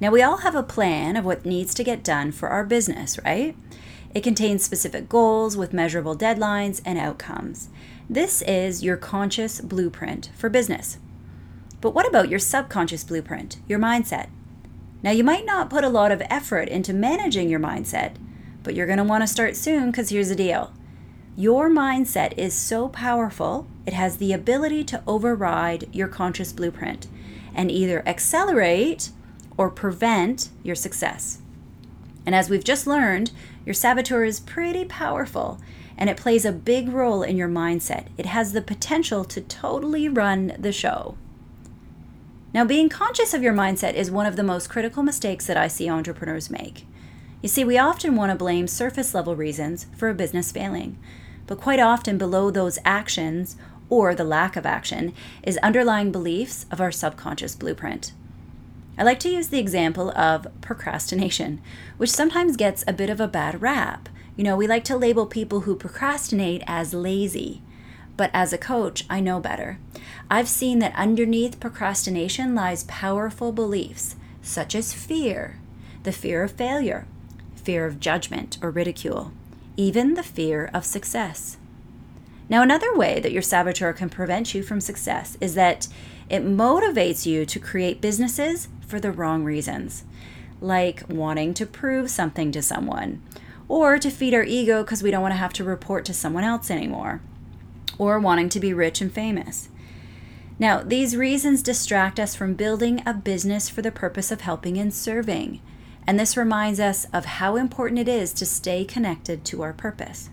Now, 0.00 0.10
we 0.10 0.22
all 0.22 0.38
have 0.38 0.54
a 0.54 0.62
plan 0.62 1.16
of 1.16 1.24
what 1.24 1.46
needs 1.46 1.74
to 1.74 1.84
get 1.84 2.02
done 2.02 2.32
for 2.32 2.48
our 2.48 2.64
business, 2.64 3.18
right? 3.24 3.56
It 4.14 4.22
contains 4.22 4.64
specific 4.64 5.08
goals 5.08 5.56
with 5.56 5.72
measurable 5.72 6.16
deadlines 6.16 6.80
and 6.84 6.98
outcomes. 6.98 7.68
This 8.08 8.42
is 8.42 8.84
your 8.84 8.96
conscious 8.96 9.60
blueprint 9.60 10.30
for 10.36 10.48
business. 10.48 10.98
But 11.80 11.94
what 11.94 12.08
about 12.08 12.28
your 12.28 12.38
subconscious 12.38 13.04
blueprint, 13.04 13.58
your 13.68 13.78
mindset? 13.78 14.28
Now, 15.02 15.10
you 15.10 15.24
might 15.24 15.44
not 15.44 15.70
put 15.70 15.84
a 15.84 15.88
lot 15.88 16.12
of 16.12 16.22
effort 16.30 16.68
into 16.68 16.92
managing 16.92 17.48
your 17.48 17.60
mindset, 17.60 18.14
but 18.62 18.74
you're 18.74 18.86
going 18.86 18.98
to 18.98 19.04
want 19.04 19.22
to 19.22 19.28
start 19.28 19.56
soon 19.56 19.90
because 19.90 20.08
here's 20.08 20.30
the 20.30 20.34
deal. 20.34 20.72
Your 21.36 21.68
mindset 21.68 22.32
is 22.38 22.54
so 22.54 22.88
powerful, 22.88 23.66
it 23.86 23.92
has 23.92 24.16
the 24.16 24.32
ability 24.32 24.84
to 24.84 25.02
override 25.06 25.88
your 25.92 26.08
conscious 26.08 26.52
blueprint 26.52 27.06
and 27.54 27.70
either 27.70 28.02
accelerate 28.06 29.10
or 29.56 29.70
prevent 29.70 30.48
your 30.62 30.74
success. 30.74 31.38
And 32.26 32.34
as 32.34 32.48
we've 32.48 32.64
just 32.64 32.86
learned, 32.86 33.30
your 33.64 33.74
saboteur 33.74 34.24
is 34.24 34.40
pretty 34.40 34.84
powerful 34.84 35.60
and 35.96 36.10
it 36.10 36.16
plays 36.16 36.44
a 36.44 36.52
big 36.52 36.88
role 36.88 37.22
in 37.22 37.36
your 37.36 37.48
mindset. 37.48 38.06
It 38.18 38.26
has 38.26 38.52
the 38.52 38.62
potential 38.62 39.24
to 39.26 39.40
totally 39.40 40.08
run 40.08 40.56
the 40.58 40.72
show. 40.72 41.16
Now, 42.52 42.64
being 42.64 42.88
conscious 42.88 43.34
of 43.34 43.42
your 43.42 43.52
mindset 43.52 43.94
is 43.94 44.10
one 44.10 44.26
of 44.26 44.36
the 44.36 44.42
most 44.42 44.68
critical 44.68 45.02
mistakes 45.02 45.46
that 45.46 45.56
I 45.56 45.68
see 45.68 45.88
entrepreneurs 45.88 46.50
make. 46.50 46.86
You 47.42 47.48
see, 47.48 47.64
we 47.64 47.78
often 47.78 48.16
want 48.16 48.30
to 48.30 48.36
blame 48.36 48.66
surface 48.66 49.12
level 49.14 49.36
reasons 49.36 49.86
for 49.96 50.08
a 50.08 50.14
business 50.14 50.50
failing, 50.52 50.98
but 51.46 51.60
quite 51.60 51.80
often 51.80 52.16
below 52.16 52.50
those 52.50 52.78
actions 52.84 53.56
or 53.90 54.14
the 54.14 54.24
lack 54.24 54.56
of 54.56 54.64
action 54.64 55.12
is 55.42 55.58
underlying 55.58 56.10
beliefs 56.10 56.64
of 56.70 56.80
our 56.80 56.92
subconscious 56.92 57.54
blueprint. 57.54 58.12
I 58.96 59.02
like 59.02 59.18
to 59.20 59.28
use 59.28 59.48
the 59.48 59.58
example 59.58 60.10
of 60.12 60.46
procrastination, 60.60 61.60
which 61.96 62.10
sometimes 62.10 62.56
gets 62.56 62.84
a 62.86 62.92
bit 62.92 63.10
of 63.10 63.20
a 63.20 63.26
bad 63.26 63.60
rap. 63.60 64.08
You 64.36 64.44
know, 64.44 64.56
we 64.56 64.66
like 64.66 64.84
to 64.84 64.96
label 64.96 65.26
people 65.26 65.60
who 65.60 65.74
procrastinate 65.74 66.62
as 66.66 66.94
lazy. 66.94 67.62
But 68.16 68.30
as 68.32 68.52
a 68.52 68.58
coach, 68.58 69.04
I 69.10 69.18
know 69.18 69.40
better. 69.40 69.78
I've 70.30 70.48
seen 70.48 70.78
that 70.78 70.94
underneath 70.94 71.58
procrastination 71.58 72.54
lies 72.54 72.84
powerful 72.84 73.50
beliefs, 73.50 74.14
such 74.42 74.76
as 74.76 74.92
fear, 74.92 75.58
the 76.04 76.12
fear 76.12 76.44
of 76.44 76.52
failure, 76.52 77.06
fear 77.56 77.86
of 77.86 77.98
judgment 77.98 78.58
or 78.62 78.70
ridicule, 78.70 79.32
even 79.76 80.14
the 80.14 80.22
fear 80.22 80.70
of 80.72 80.84
success. 80.84 81.56
Now, 82.48 82.62
another 82.62 82.94
way 82.94 83.20
that 83.20 83.32
your 83.32 83.42
saboteur 83.42 83.92
can 83.92 84.10
prevent 84.10 84.54
you 84.54 84.62
from 84.62 84.80
success 84.80 85.36
is 85.40 85.54
that 85.54 85.88
it 86.28 86.44
motivates 86.44 87.26
you 87.26 87.46
to 87.46 87.58
create 87.58 88.00
businesses 88.00 88.68
for 88.86 89.00
the 89.00 89.12
wrong 89.12 89.44
reasons, 89.44 90.04
like 90.60 91.02
wanting 91.08 91.54
to 91.54 91.66
prove 91.66 92.10
something 92.10 92.52
to 92.52 92.62
someone, 92.62 93.22
or 93.68 93.98
to 93.98 94.10
feed 94.10 94.34
our 94.34 94.44
ego 94.44 94.82
because 94.82 95.02
we 95.02 95.10
don't 95.10 95.22
want 95.22 95.32
to 95.32 95.38
have 95.38 95.52
to 95.54 95.64
report 95.64 96.04
to 96.04 96.14
someone 96.14 96.44
else 96.44 96.70
anymore 96.70 97.20
or 97.98 98.18
wanting 98.18 98.48
to 98.50 98.60
be 98.60 98.72
rich 98.72 99.00
and 99.00 99.12
famous. 99.12 99.68
Now, 100.58 100.82
these 100.82 101.16
reasons 101.16 101.62
distract 101.62 102.20
us 102.20 102.34
from 102.34 102.54
building 102.54 103.02
a 103.04 103.12
business 103.12 103.68
for 103.68 103.82
the 103.82 103.90
purpose 103.90 104.30
of 104.30 104.42
helping 104.42 104.78
and 104.78 104.94
serving. 104.94 105.60
And 106.06 106.18
this 106.18 106.36
reminds 106.36 106.78
us 106.78 107.06
of 107.12 107.24
how 107.24 107.56
important 107.56 107.98
it 107.98 108.08
is 108.08 108.32
to 108.34 108.46
stay 108.46 108.84
connected 108.84 109.44
to 109.46 109.62
our 109.62 109.72
purpose. 109.72 110.30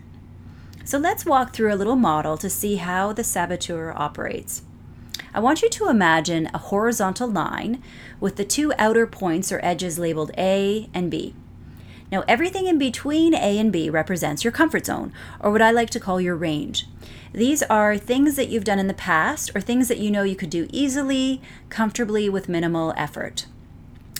So 0.84 0.98
let's 0.98 1.24
walk 1.24 1.52
through 1.52 1.72
a 1.72 1.76
little 1.76 1.96
model 1.96 2.36
to 2.38 2.50
see 2.50 2.76
how 2.76 3.12
the 3.12 3.24
saboteur 3.24 3.92
operates. 3.96 4.62
I 5.34 5.40
want 5.40 5.62
you 5.62 5.68
to 5.70 5.88
imagine 5.88 6.50
a 6.52 6.58
horizontal 6.58 7.28
line 7.28 7.82
with 8.20 8.36
the 8.36 8.44
two 8.44 8.72
outer 8.78 9.06
points 9.06 9.50
or 9.50 9.60
edges 9.62 9.98
labeled 9.98 10.30
A 10.36 10.88
and 10.92 11.10
B. 11.10 11.34
Now, 12.10 12.24
everything 12.28 12.66
in 12.66 12.76
between 12.76 13.34
A 13.34 13.58
and 13.58 13.72
B 13.72 13.88
represents 13.88 14.44
your 14.44 14.52
comfort 14.52 14.84
zone, 14.84 15.14
or 15.40 15.50
what 15.50 15.62
I 15.62 15.70
like 15.70 15.88
to 15.90 16.00
call 16.00 16.20
your 16.20 16.36
range. 16.36 16.86
These 17.32 17.62
are 17.62 17.96
things 17.96 18.36
that 18.36 18.50
you've 18.50 18.64
done 18.64 18.78
in 18.78 18.86
the 18.86 18.92
past 18.92 19.50
or 19.54 19.62
things 19.62 19.88
that 19.88 19.96
you 19.96 20.10
know 20.10 20.22
you 20.22 20.36
could 20.36 20.50
do 20.50 20.68
easily, 20.70 21.40
comfortably, 21.70 22.28
with 22.28 22.50
minimal 22.50 22.92
effort. 22.98 23.46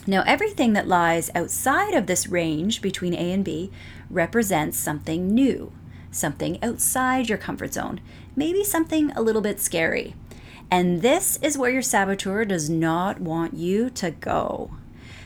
Now, 0.07 0.23
everything 0.27 0.73
that 0.73 0.89
lies 0.89 1.31
outside 1.35 1.93
of 1.93 2.07
this 2.07 2.27
range 2.27 2.81
between 2.81 3.13
A 3.13 3.31
and 3.31 3.45
B 3.45 3.71
represents 4.09 4.79
something 4.79 5.29
new, 5.29 5.73
something 6.11 6.59
outside 6.65 7.29
your 7.29 7.37
comfort 7.37 7.75
zone, 7.75 8.01
maybe 8.35 8.65
something 8.65 9.11
a 9.11 9.21
little 9.21 9.43
bit 9.43 9.61
scary. 9.61 10.15
And 10.73 11.03
this 11.03 11.39
is 11.43 11.59
where 11.59 11.71
your 11.71 11.83
saboteur 11.83 12.47
does 12.47 12.71
not 12.71 13.21
want 13.21 13.53
you 13.53 13.91
to 13.91 14.11
go. 14.11 14.71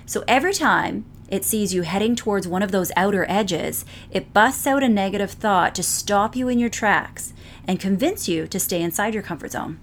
So 0.05 0.25
every 0.26 0.53
time 0.53 1.05
it 1.29 1.45
sees 1.45 1.73
you 1.73 1.83
heading 1.83 2.17
towards 2.17 2.49
one 2.49 2.65
of 2.65 2.73
those 2.73 2.91
outer 2.97 3.25
edges, 3.29 3.85
it 4.11 4.33
busts 4.33 4.67
out 4.67 4.83
a 4.83 4.88
negative 4.88 5.31
thought 5.31 5.73
to 5.76 5.85
stop 5.85 6.35
you 6.35 6.49
in 6.49 6.59
your 6.59 6.69
tracks 6.69 7.33
and 7.65 7.79
convince 7.79 8.29
you 8.29 8.49
to 8.49 8.59
stay 8.59 8.83
inside 8.83 9.15
your 9.15 9.23
comfort 9.23 9.53
zone. 9.53 9.79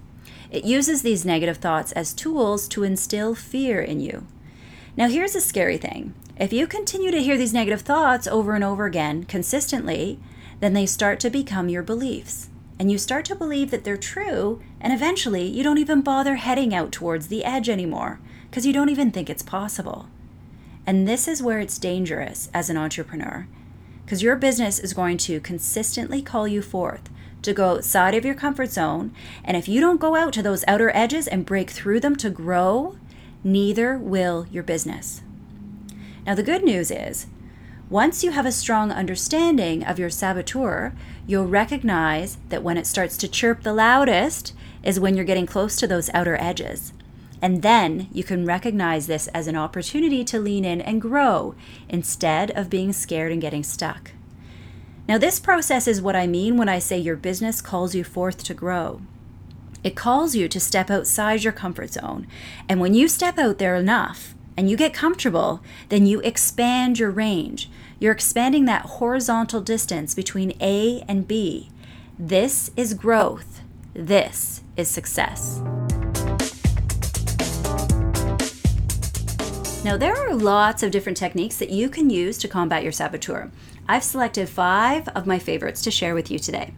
It 0.50 0.64
uses 0.64 1.00
these 1.00 1.24
negative 1.24 1.56
thoughts 1.56 1.92
as 1.92 2.12
tools 2.12 2.68
to 2.68 2.82
instill 2.82 3.34
fear 3.34 3.80
in 3.80 4.00
you. 4.00 4.26
Now, 4.98 5.08
here's 5.08 5.34
a 5.34 5.40
scary 5.40 5.78
thing 5.78 6.12
if 6.36 6.52
you 6.52 6.66
continue 6.66 7.10
to 7.10 7.22
hear 7.22 7.38
these 7.38 7.54
negative 7.54 7.80
thoughts 7.80 8.26
over 8.26 8.54
and 8.54 8.64
over 8.64 8.84
again 8.84 9.24
consistently, 9.24 10.20
then 10.60 10.74
they 10.74 10.84
start 10.84 11.20
to 11.20 11.30
become 11.30 11.70
your 11.70 11.82
beliefs. 11.82 12.50
And 12.78 12.90
you 12.90 12.98
start 12.98 13.24
to 13.26 13.36
believe 13.36 13.70
that 13.70 13.84
they're 13.84 13.96
true, 13.96 14.60
and 14.80 14.92
eventually 14.92 15.46
you 15.46 15.62
don't 15.62 15.78
even 15.78 16.00
bother 16.00 16.36
heading 16.36 16.74
out 16.74 16.92
towards 16.92 17.28
the 17.28 17.44
edge 17.44 17.68
anymore 17.68 18.20
because 18.50 18.66
you 18.66 18.72
don't 18.72 18.88
even 18.88 19.10
think 19.10 19.30
it's 19.30 19.42
possible. 19.42 20.08
And 20.86 21.08
this 21.08 21.28
is 21.28 21.42
where 21.42 21.60
it's 21.60 21.78
dangerous 21.78 22.50
as 22.52 22.68
an 22.68 22.76
entrepreneur 22.76 23.46
because 24.04 24.22
your 24.22 24.36
business 24.36 24.78
is 24.78 24.92
going 24.92 25.16
to 25.16 25.40
consistently 25.40 26.20
call 26.20 26.46
you 26.46 26.60
forth 26.60 27.08
to 27.42 27.52
go 27.52 27.70
outside 27.70 28.14
of 28.14 28.24
your 28.24 28.34
comfort 28.34 28.70
zone. 28.70 29.12
And 29.44 29.56
if 29.56 29.68
you 29.68 29.80
don't 29.80 30.00
go 30.00 30.14
out 30.14 30.32
to 30.34 30.42
those 30.42 30.64
outer 30.68 30.90
edges 30.94 31.26
and 31.26 31.46
break 31.46 31.70
through 31.70 32.00
them 32.00 32.16
to 32.16 32.30
grow, 32.30 32.96
neither 33.42 33.96
will 33.98 34.46
your 34.50 34.62
business. 34.62 35.22
Now, 36.26 36.34
the 36.34 36.42
good 36.42 36.64
news 36.64 36.90
is, 36.90 37.26
once 37.94 38.24
you 38.24 38.32
have 38.32 38.44
a 38.44 38.50
strong 38.50 38.90
understanding 38.90 39.84
of 39.84 40.00
your 40.00 40.10
saboteur, 40.10 40.92
you'll 41.28 41.46
recognize 41.46 42.38
that 42.48 42.60
when 42.60 42.76
it 42.76 42.88
starts 42.88 43.16
to 43.16 43.28
chirp 43.28 43.62
the 43.62 43.72
loudest 43.72 44.52
is 44.82 44.98
when 44.98 45.14
you're 45.14 45.24
getting 45.24 45.46
close 45.46 45.76
to 45.76 45.86
those 45.86 46.10
outer 46.12 46.36
edges. 46.40 46.92
And 47.40 47.62
then 47.62 48.08
you 48.10 48.24
can 48.24 48.44
recognize 48.44 49.06
this 49.06 49.28
as 49.28 49.46
an 49.46 49.54
opportunity 49.54 50.24
to 50.24 50.40
lean 50.40 50.64
in 50.64 50.80
and 50.80 51.00
grow 51.00 51.54
instead 51.88 52.50
of 52.58 52.68
being 52.68 52.92
scared 52.92 53.30
and 53.30 53.40
getting 53.40 53.62
stuck. 53.62 54.10
Now, 55.06 55.16
this 55.16 55.38
process 55.38 55.86
is 55.86 56.02
what 56.02 56.16
I 56.16 56.26
mean 56.26 56.56
when 56.56 56.68
I 56.68 56.80
say 56.80 56.98
your 56.98 57.14
business 57.14 57.62
calls 57.62 57.94
you 57.94 58.02
forth 58.02 58.42
to 58.42 58.54
grow. 58.54 59.02
It 59.84 59.94
calls 59.94 60.34
you 60.34 60.48
to 60.48 60.58
step 60.58 60.90
outside 60.90 61.44
your 61.44 61.52
comfort 61.52 61.92
zone. 61.92 62.26
And 62.68 62.80
when 62.80 62.94
you 62.94 63.06
step 63.06 63.38
out 63.38 63.58
there 63.58 63.76
enough 63.76 64.33
and 64.56 64.70
you 64.70 64.76
get 64.76 64.94
comfortable, 64.94 65.62
then 65.88 66.06
you 66.06 66.20
expand 66.20 66.98
your 66.98 67.10
range. 67.10 67.70
You're 67.98 68.12
expanding 68.12 68.64
that 68.66 68.82
horizontal 68.82 69.60
distance 69.60 70.14
between 70.14 70.52
A 70.60 71.04
and 71.08 71.26
B. 71.26 71.70
This 72.18 72.70
is 72.76 72.94
growth. 72.94 73.60
This 73.92 74.62
is 74.76 74.88
success. 74.88 75.60
Now, 79.84 79.98
there 79.98 80.16
are 80.16 80.34
lots 80.34 80.82
of 80.82 80.90
different 80.90 81.18
techniques 81.18 81.56
that 81.58 81.70
you 81.70 81.90
can 81.90 82.08
use 82.08 82.38
to 82.38 82.48
combat 82.48 82.82
your 82.82 82.92
saboteur. 82.92 83.50
I've 83.86 84.02
selected 84.02 84.48
five 84.48 85.08
of 85.08 85.26
my 85.26 85.38
favorites 85.38 85.82
to 85.82 85.90
share 85.90 86.14
with 86.14 86.30
you 86.30 86.38
today. 86.38 86.72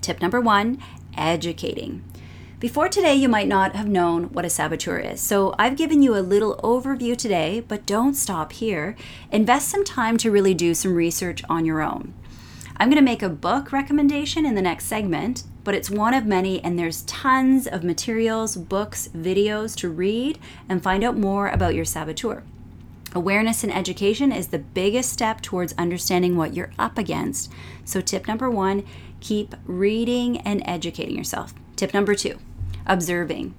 Tip 0.00 0.22
number 0.22 0.40
one 0.40 0.82
educating. 1.16 2.02
Before 2.62 2.88
today, 2.88 3.16
you 3.16 3.28
might 3.28 3.48
not 3.48 3.74
have 3.74 3.88
known 3.88 4.26
what 4.32 4.44
a 4.44 4.48
saboteur 4.48 4.96
is, 4.96 5.20
so 5.20 5.52
I've 5.58 5.74
given 5.74 6.00
you 6.00 6.14
a 6.14 6.22
little 6.22 6.60
overview 6.62 7.16
today, 7.16 7.58
but 7.58 7.86
don't 7.86 8.14
stop 8.14 8.52
here. 8.52 8.94
Invest 9.32 9.68
some 9.68 9.82
time 9.82 10.16
to 10.18 10.30
really 10.30 10.54
do 10.54 10.72
some 10.72 10.94
research 10.94 11.42
on 11.48 11.64
your 11.64 11.82
own. 11.82 12.14
I'm 12.76 12.88
going 12.88 13.00
to 13.00 13.02
make 13.02 13.20
a 13.20 13.28
book 13.28 13.72
recommendation 13.72 14.46
in 14.46 14.54
the 14.54 14.62
next 14.62 14.84
segment, 14.84 15.42
but 15.64 15.74
it's 15.74 15.90
one 15.90 16.14
of 16.14 16.24
many, 16.24 16.62
and 16.62 16.78
there's 16.78 17.02
tons 17.02 17.66
of 17.66 17.82
materials, 17.82 18.54
books, 18.54 19.08
videos 19.08 19.74
to 19.78 19.88
read 19.88 20.38
and 20.68 20.84
find 20.84 21.02
out 21.02 21.18
more 21.18 21.48
about 21.48 21.74
your 21.74 21.84
saboteur. 21.84 22.44
Awareness 23.12 23.64
and 23.64 23.74
education 23.74 24.30
is 24.30 24.46
the 24.46 24.60
biggest 24.60 25.12
step 25.12 25.40
towards 25.40 25.74
understanding 25.76 26.36
what 26.36 26.54
you're 26.54 26.70
up 26.78 26.96
against. 26.96 27.50
So, 27.84 28.00
tip 28.00 28.28
number 28.28 28.48
one 28.48 28.84
keep 29.18 29.56
reading 29.66 30.38
and 30.42 30.62
educating 30.64 31.16
yourself. 31.16 31.54
Tip 31.74 31.92
number 31.92 32.14
two 32.14 32.38
observing. 32.86 33.54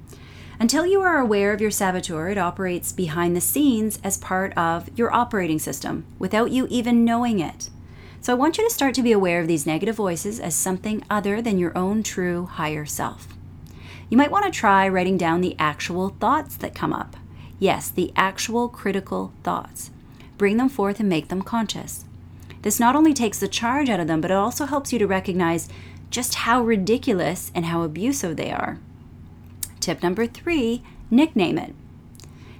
Until 0.59 0.85
you 0.85 1.01
are 1.01 1.17
aware 1.17 1.51
of 1.51 1.61
your 1.61 1.71
saboteur, 1.71 2.29
it 2.29 2.37
operates 2.37 2.91
behind 2.91 3.35
the 3.35 3.41
scenes 3.41 3.99
as 4.03 4.17
part 4.17 4.55
of 4.57 4.89
your 4.97 5.13
operating 5.13 5.59
system 5.59 6.05
without 6.19 6.51
you 6.51 6.67
even 6.69 7.03
knowing 7.03 7.39
it. 7.39 7.69
So, 8.21 8.31
I 8.31 8.37
want 8.37 8.57
you 8.57 8.63
to 8.63 8.73
start 8.73 8.93
to 8.95 9.03
be 9.03 9.11
aware 9.11 9.41
of 9.41 9.47
these 9.47 9.65
negative 9.65 9.95
voices 9.95 10.39
as 10.39 10.55
something 10.55 11.03
other 11.09 11.41
than 11.41 11.57
your 11.57 11.77
own 11.77 12.03
true 12.03 12.45
higher 12.45 12.85
self. 12.85 13.27
You 14.09 14.17
might 14.17 14.31
want 14.31 14.45
to 14.45 14.51
try 14.51 14.87
writing 14.87 15.17
down 15.17 15.41
the 15.41 15.55
actual 15.59 16.09
thoughts 16.09 16.55
that 16.57 16.75
come 16.75 16.93
up. 16.93 17.17
Yes, 17.59 17.89
the 17.89 18.13
actual 18.15 18.69
critical 18.69 19.33
thoughts. 19.43 19.91
Bring 20.37 20.57
them 20.57 20.69
forth 20.69 20.99
and 20.99 21.09
make 21.09 21.27
them 21.27 21.41
conscious. 21.41 22.05
This 22.61 22.79
not 22.79 22.95
only 22.95 23.13
takes 23.13 23.39
the 23.39 23.47
charge 23.47 23.89
out 23.89 23.99
of 23.99 24.07
them, 24.07 24.21
but 24.21 24.31
it 24.31 24.37
also 24.37 24.65
helps 24.65 24.93
you 24.93 24.99
to 24.99 25.07
recognize 25.07 25.67
just 26.09 26.35
how 26.35 26.63
ridiculous 26.63 27.51
and 27.53 27.65
how 27.65 27.83
abusive 27.83 28.37
they 28.37 28.51
are. 28.51 28.79
Tip 29.83 30.01
number 30.01 30.25
three 30.25 30.81
nickname 31.11 31.57
it. 31.57 31.75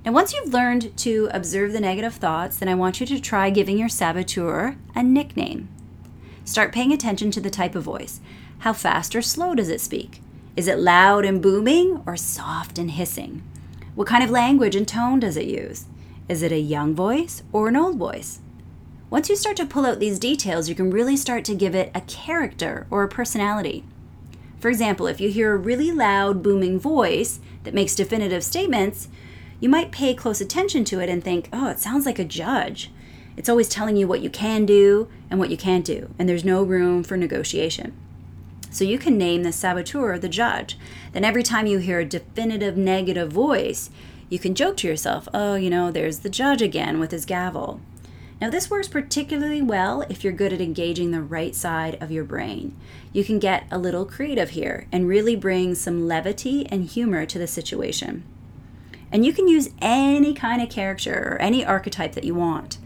Now, 0.03 0.11
once 0.11 0.33
you've 0.33 0.51
learned 0.51 0.97
to 0.97 1.29
observe 1.31 1.71
the 1.71 1.79
negative 1.79 2.15
thoughts, 2.15 2.57
then 2.57 2.67
I 2.67 2.75
want 2.75 2.99
you 2.99 3.05
to 3.05 3.17
try 3.17 3.49
giving 3.49 3.77
your 3.77 3.87
saboteur 3.87 4.75
a 4.93 5.03
nickname. 5.03 5.69
Start 6.43 6.73
paying 6.73 6.91
attention 6.91 7.31
to 7.31 7.39
the 7.39 7.49
type 7.49 7.75
of 7.75 7.83
voice. 7.83 8.19
How 8.59 8.73
fast 8.73 9.15
or 9.15 9.21
slow 9.21 9.55
does 9.55 9.69
it 9.69 9.79
speak? 9.79 10.21
Is 10.57 10.67
it 10.67 10.79
loud 10.79 11.23
and 11.23 11.41
booming 11.41 12.03
or 12.05 12.17
soft 12.17 12.77
and 12.77 12.91
hissing? 12.91 13.41
What 13.95 14.09
kind 14.09 14.21
of 14.21 14.29
language 14.29 14.75
and 14.75 14.85
tone 14.85 15.21
does 15.21 15.37
it 15.37 15.45
use? 15.45 15.85
Is 16.27 16.43
it 16.43 16.51
a 16.51 16.59
young 16.59 16.93
voice 16.93 17.41
or 17.53 17.69
an 17.69 17.77
old 17.77 17.95
voice? 17.95 18.41
Once 19.09 19.29
you 19.29 19.37
start 19.37 19.55
to 19.55 19.65
pull 19.65 19.85
out 19.85 20.01
these 20.01 20.19
details, 20.19 20.67
you 20.67 20.75
can 20.75 20.91
really 20.91 21.15
start 21.15 21.45
to 21.45 21.55
give 21.55 21.73
it 21.73 21.89
a 21.95 22.01
character 22.01 22.85
or 22.91 23.01
a 23.01 23.07
personality. 23.07 23.85
For 24.63 24.69
example, 24.69 25.07
if 25.07 25.19
you 25.19 25.29
hear 25.29 25.51
a 25.51 25.57
really 25.57 25.91
loud, 25.91 26.41
booming 26.41 26.79
voice 26.79 27.41
that 27.65 27.73
makes 27.73 27.95
definitive 27.95 28.45
statements, 28.45 29.09
you 29.59 29.67
might 29.67 29.91
pay 29.91 30.13
close 30.13 30.39
attention 30.39 30.85
to 30.85 31.01
it 31.01 31.09
and 31.09 31.21
think, 31.21 31.49
oh, 31.51 31.67
it 31.67 31.81
sounds 31.81 32.05
like 32.05 32.17
a 32.17 32.23
judge. 32.23 32.89
It's 33.35 33.49
always 33.49 33.67
telling 33.67 33.97
you 33.97 34.07
what 34.07 34.21
you 34.21 34.29
can 34.29 34.65
do 34.65 35.09
and 35.29 35.37
what 35.37 35.49
you 35.49 35.57
can't 35.57 35.83
do, 35.83 36.15
and 36.17 36.29
there's 36.29 36.45
no 36.45 36.63
room 36.63 37.03
for 37.03 37.17
negotiation. 37.17 37.91
So 38.69 38.85
you 38.85 38.97
can 38.97 39.17
name 39.17 39.43
the 39.43 39.51
saboteur 39.51 40.17
the 40.17 40.29
judge. 40.29 40.79
Then 41.11 41.25
every 41.25 41.43
time 41.43 41.65
you 41.65 41.79
hear 41.79 41.99
a 41.99 42.05
definitive 42.05 42.77
negative 42.77 43.33
voice, 43.33 43.89
you 44.29 44.39
can 44.39 44.55
joke 44.55 44.77
to 44.77 44.87
yourself, 44.87 45.27
oh, 45.33 45.55
you 45.55 45.69
know, 45.69 45.91
there's 45.91 46.19
the 46.19 46.29
judge 46.29 46.61
again 46.61 47.01
with 47.01 47.11
his 47.11 47.25
gavel. 47.25 47.81
Now, 48.41 48.49
this 48.49 48.69
works 48.69 48.87
particularly 48.87 49.61
well 49.61 50.01
if 50.09 50.23
you're 50.23 50.33
good 50.33 50.51
at 50.51 50.61
engaging 50.61 51.11
the 51.11 51.21
right 51.21 51.55
side 51.55 51.97
of 52.01 52.11
your 52.11 52.23
brain. 52.23 52.75
You 53.13 53.23
can 53.23 53.39
get 53.39 53.65
a 53.71 53.77
little 53.77 54.05
creative 54.05 54.51
here 54.51 54.87
and 54.91 55.07
really 55.07 55.35
bring 55.35 55.75
some 55.75 56.07
levity 56.07 56.65
and 56.67 56.83
humor 56.83 57.25
to 57.25 57.39
the 57.39 57.47
situation. 57.47 58.23
And 59.11 59.25
you 59.25 59.31
can 59.31 59.47
use 59.47 59.69
any 59.81 60.33
kind 60.33 60.61
of 60.61 60.69
character 60.69 61.33
or 61.33 61.41
any 61.41 61.63
archetype 61.63 62.13
that 62.13 62.23
you 62.23 62.35
want. 62.35 62.79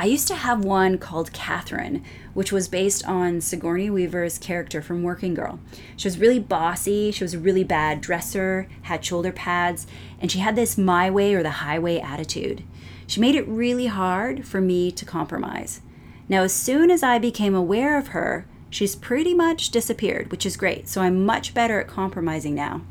I 0.00 0.04
used 0.04 0.28
to 0.28 0.36
have 0.36 0.64
one 0.64 0.96
called 0.96 1.32
Catherine, 1.32 2.04
which 2.32 2.52
was 2.52 2.68
based 2.68 3.04
on 3.04 3.40
Sigourney 3.40 3.90
Weaver's 3.90 4.38
character 4.38 4.80
from 4.80 5.02
Working 5.02 5.34
Girl. 5.34 5.58
She 5.96 6.06
was 6.06 6.20
really 6.20 6.38
bossy, 6.38 7.10
she 7.10 7.24
was 7.24 7.34
a 7.34 7.38
really 7.38 7.64
bad 7.64 8.00
dresser, 8.00 8.68
had 8.82 9.04
shoulder 9.04 9.32
pads, 9.32 9.88
and 10.20 10.30
she 10.30 10.38
had 10.38 10.54
this 10.54 10.78
my 10.78 11.10
way 11.10 11.34
or 11.34 11.42
the 11.42 11.50
highway 11.50 11.98
attitude. 11.98 12.62
She 13.08 13.20
made 13.20 13.34
it 13.34 13.48
really 13.48 13.86
hard 13.86 14.46
for 14.46 14.60
me 14.60 14.92
to 14.92 15.04
compromise. 15.06 15.80
Now, 16.28 16.42
as 16.42 16.52
soon 16.52 16.90
as 16.90 17.02
I 17.02 17.18
became 17.18 17.54
aware 17.54 17.96
of 17.96 18.08
her, 18.08 18.46
she's 18.68 18.94
pretty 18.94 19.32
much 19.32 19.70
disappeared, 19.70 20.30
which 20.30 20.44
is 20.44 20.58
great. 20.58 20.86
So 20.86 21.00
I'm 21.00 21.24
much 21.24 21.54
better 21.54 21.80
at 21.80 21.88
compromising 21.88 22.54
now. 22.54 22.82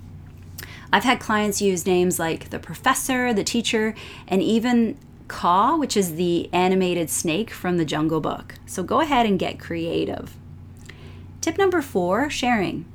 I've 0.92 1.04
had 1.04 1.20
clients 1.20 1.62
use 1.62 1.86
names 1.86 2.18
like 2.18 2.50
the 2.50 2.58
professor, 2.58 3.32
the 3.32 3.44
teacher, 3.44 3.94
and 4.28 4.42
even 4.42 4.98
Kaa, 5.28 5.78
which 5.78 5.96
is 5.96 6.16
the 6.16 6.50
animated 6.52 7.12
snake 7.12 7.52
from 7.52 7.78
the 7.78 7.86
Jungle 7.86 8.20
Book. 8.20 8.56
So 8.66 8.82
go 8.82 9.02
ahead 9.02 9.28
and 9.28 9.38
get 9.38 9.60
creative. 9.60 10.36
Tip 11.42 11.60
number 11.60 11.84
four 11.84 12.28
sharing. 12.32 12.86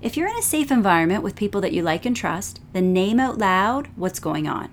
If 0.00 0.16
you're 0.16 0.28
in 0.28 0.36
a 0.36 0.42
safe 0.42 0.72
environment 0.72 1.22
with 1.22 1.36
people 1.36 1.60
that 1.60 1.72
you 1.72 1.82
like 1.82 2.04
and 2.04 2.16
trust, 2.16 2.60
then 2.72 2.92
name 2.92 3.20
out 3.20 3.38
loud 3.38 3.88
what's 3.94 4.18
going 4.18 4.48
on. 4.48 4.68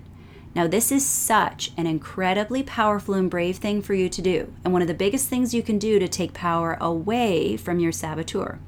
Now, 0.54 0.66
this 0.66 0.90
is 0.90 1.06
such 1.06 1.70
an 1.76 1.86
incredibly 1.86 2.62
powerful 2.64 3.14
and 3.14 3.30
brave 3.30 3.58
thing 3.58 3.82
for 3.82 3.94
you 3.94 4.08
to 4.08 4.20
do, 4.20 4.52
and 4.64 4.72
one 4.72 4.82
of 4.82 4.88
the 4.88 4.94
biggest 4.94 5.28
things 5.28 5.54
you 5.54 5.62
can 5.62 5.78
do 5.78 5.98
to 5.98 6.08
take 6.08 6.34
power 6.34 6.76
away 6.80 7.56
from 7.56 7.78
your 7.78 7.92
saboteur. 7.92 8.58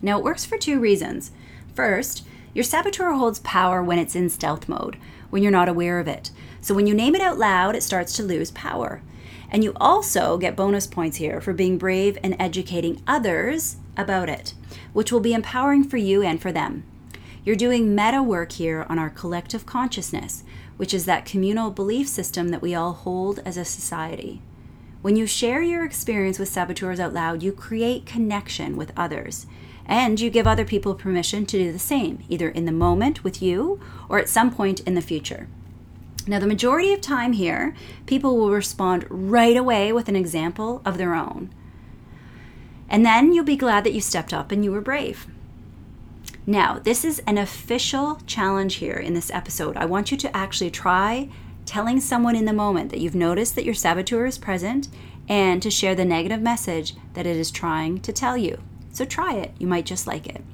Now, 0.00 0.18
it 0.18 0.24
works 0.24 0.46
for 0.46 0.56
two 0.56 0.80
reasons. 0.80 1.32
First, 1.74 2.26
your 2.54 2.64
saboteur 2.64 3.12
holds 3.12 3.40
power 3.40 3.82
when 3.82 3.98
it's 3.98 4.16
in 4.16 4.30
stealth 4.30 4.68
mode, 4.68 4.96
when 5.28 5.42
you're 5.42 5.52
not 5.52 5.68
aware 5.68 5.98
of 5.98 6.08
it. 6.08 6.30
So 6.62 6.74
when 6.74 6.86
you 6.86 6.94
name 6.94 7.14
it 7.14 7.20
out 7.20 7.36
loud, 7.36 7.76
it 7.76 7.82
starts 7.82 8.14
to 8.14 8.22
lose 8.22 8.50
power. 8.52 9.02
And 9.50 9.62
you 9.62 9.74
also 9.76 10.38
get 10.38 10.56
bonus 10.56 10.86
points 10.86 11.18
here 11.18 11.42
for 11.42 11.52
being 11.52 11.76
brave 11.76 12.16
and 12.22 12.34
educating 12.38 13.02
others 13.06 13.76
about 13.98 14.30
it, 14.30 14.54
which 14.94 15.12
will 15.12 15.20
be 15.20 15.34
empowering 15.34 15.84
for 15.84 15.98
you 15.98 16.22
and 16.22 16.40
for 16.40 16.50
them. 16.50 16.84
You're 17.44 17.54
doing 17.54 17.94
meta 17.94 18.22
work 18.22 18.52
here 18.52 18.86
on 18.88 18.98
our 18.98 19.10
collective 19.10 19.66
consciousness, 19.66 20.42
which 20.76 20.94
is 20.94 21.04
that 21.04 21.24
communal 21.24 21.70
belief 21.70 22.08
system 22.08 22.48
that 22.48 22.62
we 22.62 22.74
all 22.74 22.92
hold 22.92 23.40
as 23.44 23.56
a 23.56 23.64
society. 23.64 24.42
When 25.02 25.16
you 25.16 25.26
share 25.26 25.62
your 25.62 25.84
experience 25.84 26.38
with 26.38 26.48
saboteurs 26.48 26.98
out 26.98 27.12
loud, 27.12 27.42
you 27.42 27.52
create 27.52 28.06
connection 28.06 28.76
with 28.76 28.92
others. 28.96 29.46
And 29.86 30.18
you 30.18 30.30
give 30.30 30.48
other 30.48 30.64
people 30.64 30.94
permission 30.94 31.46
to 31.46 31.58
do 31.58 31.72
the 31.72 31.78
same, 31.78 32.24
either 32.28 32.48
in 32.48 32.64
the 32.64 32.72
moment 32.72 33.22
with 33.22 33.40
you 33.40 33.80
or 34.08 34.18
at 34.18 34.28
some 34.28 34.52
point 34.52 34.80
in 34.80 34.94
the 34.94 35.00
future. 35.00 35.48
Now, 36.26 36.40
the 36.40 36.46
majority 36.48 36.92
of 36.92 37.00
time 37.00 37.34
here, 37.34 37.76
people 38.04 38.36
will 38.36 38.50
respond 38.50 39.06
right 39.08 39.56
away 39.56 39.92
with 39.92 40.08
an 40.08 40.16
example 40.16 40.82
of 40.84 40.98
their 40.98 41.14
own. 41.14 41.54
And 42.88 43.06
then 43.06 43.32
you'll 43.32 43.44
be 43.44 43.56
glad 43.56 43.84
that 43.84 43.92
you 43.92 44.00
stepped 44.00 44.34
up 44.34 44.50
and 44.50 44.64
you 44.64 44.72
were 44.72 44.80
brave. 44.80 45.28
Now, 46.48 46.78
this 46.78 47.04
is 47.04 47.18
an 47.26 47.38
official 47.38 48.20
challenge 48.24 48.76
here 48.76 48.94
in 48.94 49.14
this 49.14 49.32
episode. 49.32 49.76
I 49.76 49.84
want 49.84 50.12
you 50.12 50.16
to 50.18 50.36
actually 50.36 50.70
try 50.70 51.28
telling 51.64 52.00
someone 52.00 52.36
in 52.36 52.44
the 52.44 52.52
moment 52.52 52.90
that 52.90 53.00
you've 53.00 53.16
noticed 53.16 53.56
that 53.56 53.64
your 53.64 53.74
saboteur 53.74 54.26
is 54.26 54.38
present 54.38 54.86
and 55.28 55.60
to 55.60 55.72
share 55.72 55.96
the 55.96 56.04
negative 56.04 56.40
message 56.40 56.94
that 57.14 57.26
it 57.26 57.36
is 57.36 57.50
trying 57.50 57.98
to 57.98 58.12
tell 58.12 58.36
you. 58.36 58.62
So 58.92 59.04
try 59.04 59.34
it. 59.34 59.54
You 59.58 59.66
might 59.66 59.86
just 59.86 60.06
like 60.06 60.28
it. 60.28 60.44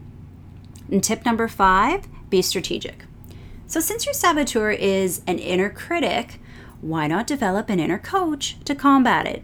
And 0.90 1.04
tip 1.04 1.26
number 1.26 1.46
five 1.46 2.08
be 2.30 2.40
strategic. 2.40 3.04
So, 3.66 3.78
since 3.78 4.06
your 4.06 4.14
saboteur 4.14 4.70
is 4.70 5.20
an 5.26 5.38
inner 5.38 5.68
critic, 5.68 6.40
why 6.80 7.06
not 7.06 7.26
develop 7.26 7.68
an 7.68 7.80
inner 7.80 7.98
coach 7.98 8.56
to 8.64 8.74
combat 8.74 9.26
it? 9.26 9.42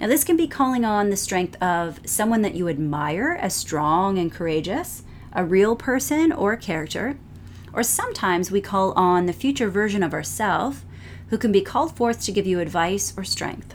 Now, 0.00 0.06
this 0.06 0.24
can 0.24 0.36
be 0.38 0.48
calling 0.48 0.84
on 0.84 1.10
the 1.10 1.16
strength 1.16 1.62
of 1.62 2.00
someone 2.06 2.40
that 2.40 2.54
you 2.54 2.68
admire 2.68 3.38
as 3.40 3.54
strong 3.54 4.18
and 4.18 4.32
courageous, 4.32 5.02
a 5.32 5.44
real 5.44 5.76
person 5.76 6.32
or 6.32 6.56
character, 6.56 7.16
or 7.72 7.82
sometimes 7.82 8.50
we 8.50 8.60
call 8.60 8.92
on 8.92 9.26
the 9.26 9.32
future 9.32 9.70
version 9.70 10.02
of 10.02 10.12
ourselves 10.12 10.84
who 11.28 11.38
can 11.38 11.52
be 11.52 11.60
called 11.60 11.96
forth 11.96 12.20
to 12.24 12.32
give 12.32 12.46
you 12.46 12.60
advice 12.60 13.14
or 13.16 13.24
strength. 13.24 13.74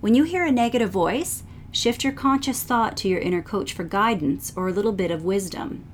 When 0.00 0.14
you 0.14 0.24
hear 0.24 0.44
a 0.44 0.52
negative 0.52 0.90
voice, 0.90 1.42
Shift 1.76 2.04
your 2.04 2.14
conscious 2.14 2.62
thought 2.62 2.96
to 2.96 3.08
your 3.08 3.20
inner 3.20 3.42
coach 3.42 3.74
for 3.74 3.84
guidance 3.84 4.50
or 4.56 4.66
a 4.66 4.72
little 4.72 4.92
bit 4.92 5.10
of 5.10 5.26
wisdom. 5.26 5.84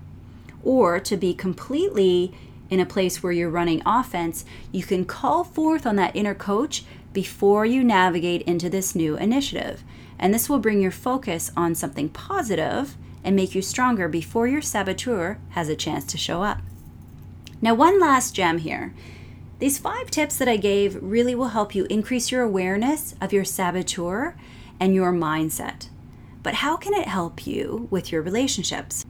Or 0.62 1.00
to 1.00 1.16
be 1.16 1.34
completely 1.34 2.32
in 2.70 2.78
a 2.78 2.86
place 2.86 3.20
where 3.20 3.32
you're 3.32 3.50
running 3.50 3.82
offense, 3.84 4.44
you 4.70 4.84
can 4.84 5.04
call 5.04 5.42
forth 5.42 5.84
on 5.84 5.96
that 5.96 6.14
inner 6.14 6.36
coach 6.36 6.84
before 7.12 7.66
you 7.66 7.82
navigate 7.82 8.42
into 8.42 8.70
this 8.70 8.94
new 8.94 9.16
initiative. 9.16 9.82
And 10.20 10.32
this 10.32 10.48
will 10.48 10.60
bring 10.60 10.80
your 10.80 10.92
focus 10.92 11.50
on 11.56 11.74
something 11.74 12.10
positive 12.10 12.96
and 13.24 13.36
make 13.36 13.54
you 13.54 13.62
stronger 13.62 14.08
before 14.08 14.46
your 14.46 14.62
saboteur 14.62 15.38
has 15.50 15.68
a 15.68 15.76
chance 15.76 16.04
to 16.04 16.18
show 16.18 16.42
up. 16.42 16.60
Now, 17.60 17.74
one 17.74 18.00
last 18.00 18.34
gem 18.34 18.58
here. 18.58 18.92
These 19.60 19.78
five 19.78 20.10
tips 20.10 20.38
that 20.38 20.48
I 20.48 20.56
gave 20.56 21.00
really 21.00 21.36
will 21.36 21.48
help 21.48 21.74
you 21.74 21.84
increase 21.84 22.32
your 22.32 22.42
awareness 22.42 23.14
of 23.20 23.32
your 23.32 23.44
saboteur 23.44 24.34
and 24.80 24.94
your 24.94 25.12
mindset. 25.12 25.88
But 26.42 26.54
how 26.54 26.76
can 26.76 26.94
it 26.94 27.06
help 27.06 27.46
you 27.46 27.86
with 27.88 28.10
your 28.10 28.22
relationships? 28.22 29.06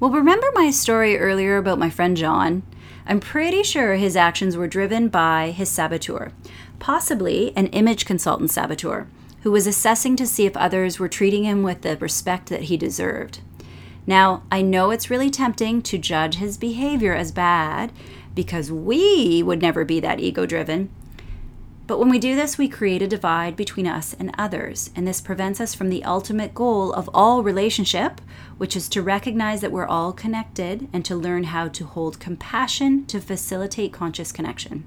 Well, 0.00 0.10
remember 0.10 0.48
my 0.52 0.70
story 0.70 1.16
earlier 1.16 1.56
about 1.56 1.78
my 1.78 1.88
friend 1.88 2.16
John? 2.16 2.64
I'm 3.06 3.20
pretty 3.20 3.62
sure 3.62 3.94
his 3.94 4.16
actions 4.16 4.56
were 4.56 4.66
driven 4.66 5.08
by 5.08 5.52
his 5.52 5.70
saboteur, 5.70 6.32
possibly 6.80 7.56
an 7.56 7.68
image 7.68 8.04
consultant 8.04 8.50
saboteur, 8.50 9.06
who 9.46 9.52
was 9.52 9.68
assessing 9.68 10.16
to 10.16 10.26
see 10.26 10.44
if 10.44 10.56
others 10.56 10.98
were 10.98 11.08
treating 11.08 11.44
him 11.44 11.62
with 11.62 11.82
the 11.82 11.96
respect 11.98 12.48
that 12.48 12.62
he 12.62 12.76
deserved. 12.76 13.38
Now, 14.04 14.42
I 14.50 14.60
know 14.60 14.90
it's 14.90 15.08
really 15.08 15.30
tempting 15.30 15.82
to 15.82 15.98
judge 15.98 16.34
his 16.34 16.58
behavior 16.58 17.14
as 17.14 17.30
bad 17.30 17.92
because 18.34 18.72
we 18.72 19.44
would 19.44 19.62
never 19.62 19.84
be 19.84 20.00
that 20.00 20.18
ego 20.18 20.46
driven, 20.46 20.90
but 21.86 22.00
when 22.00 22.08
we 22.08 22.18
do 22.18 22.34
this, 22.34 22.58
we 22.58 22.66
create 22.66 23.02
a 23.02 23.06
divide 23.06 23.54
between 23.54 23.86
us 23.86 24.16
and 24.18 24.34
others, 24.36 24.90
and 24.96 25.06
this 25.06 25.20
prevents 25.20 25.60
us 25.60 25.76
from 25.76 25.90
the 25.90 26.02
ultimate 26.02 26.52
goal 26.52 26.92
of 26.92 27.08
all 27.14 27.44
relationship, 27.44 28.20
which 28.58 28.74
is 28.74 28.88
to 28.88 29.00
recognize 29.00 29.60
that 29.60 29.70
we're 29.70 29.86
all 29.86 30.12
connected 30.12 30.88
and 30.92 31.04
to 31.04 31.14
learn 31.14 31.44
how 31.44 31.68
to 31.68 31.86
hold 31.86 32.18
compassion 32.18 33.06
to 33.06 33.20
facilitate 33.20 33.92
conscious 33.92 34.32
connection. 34.32 34.82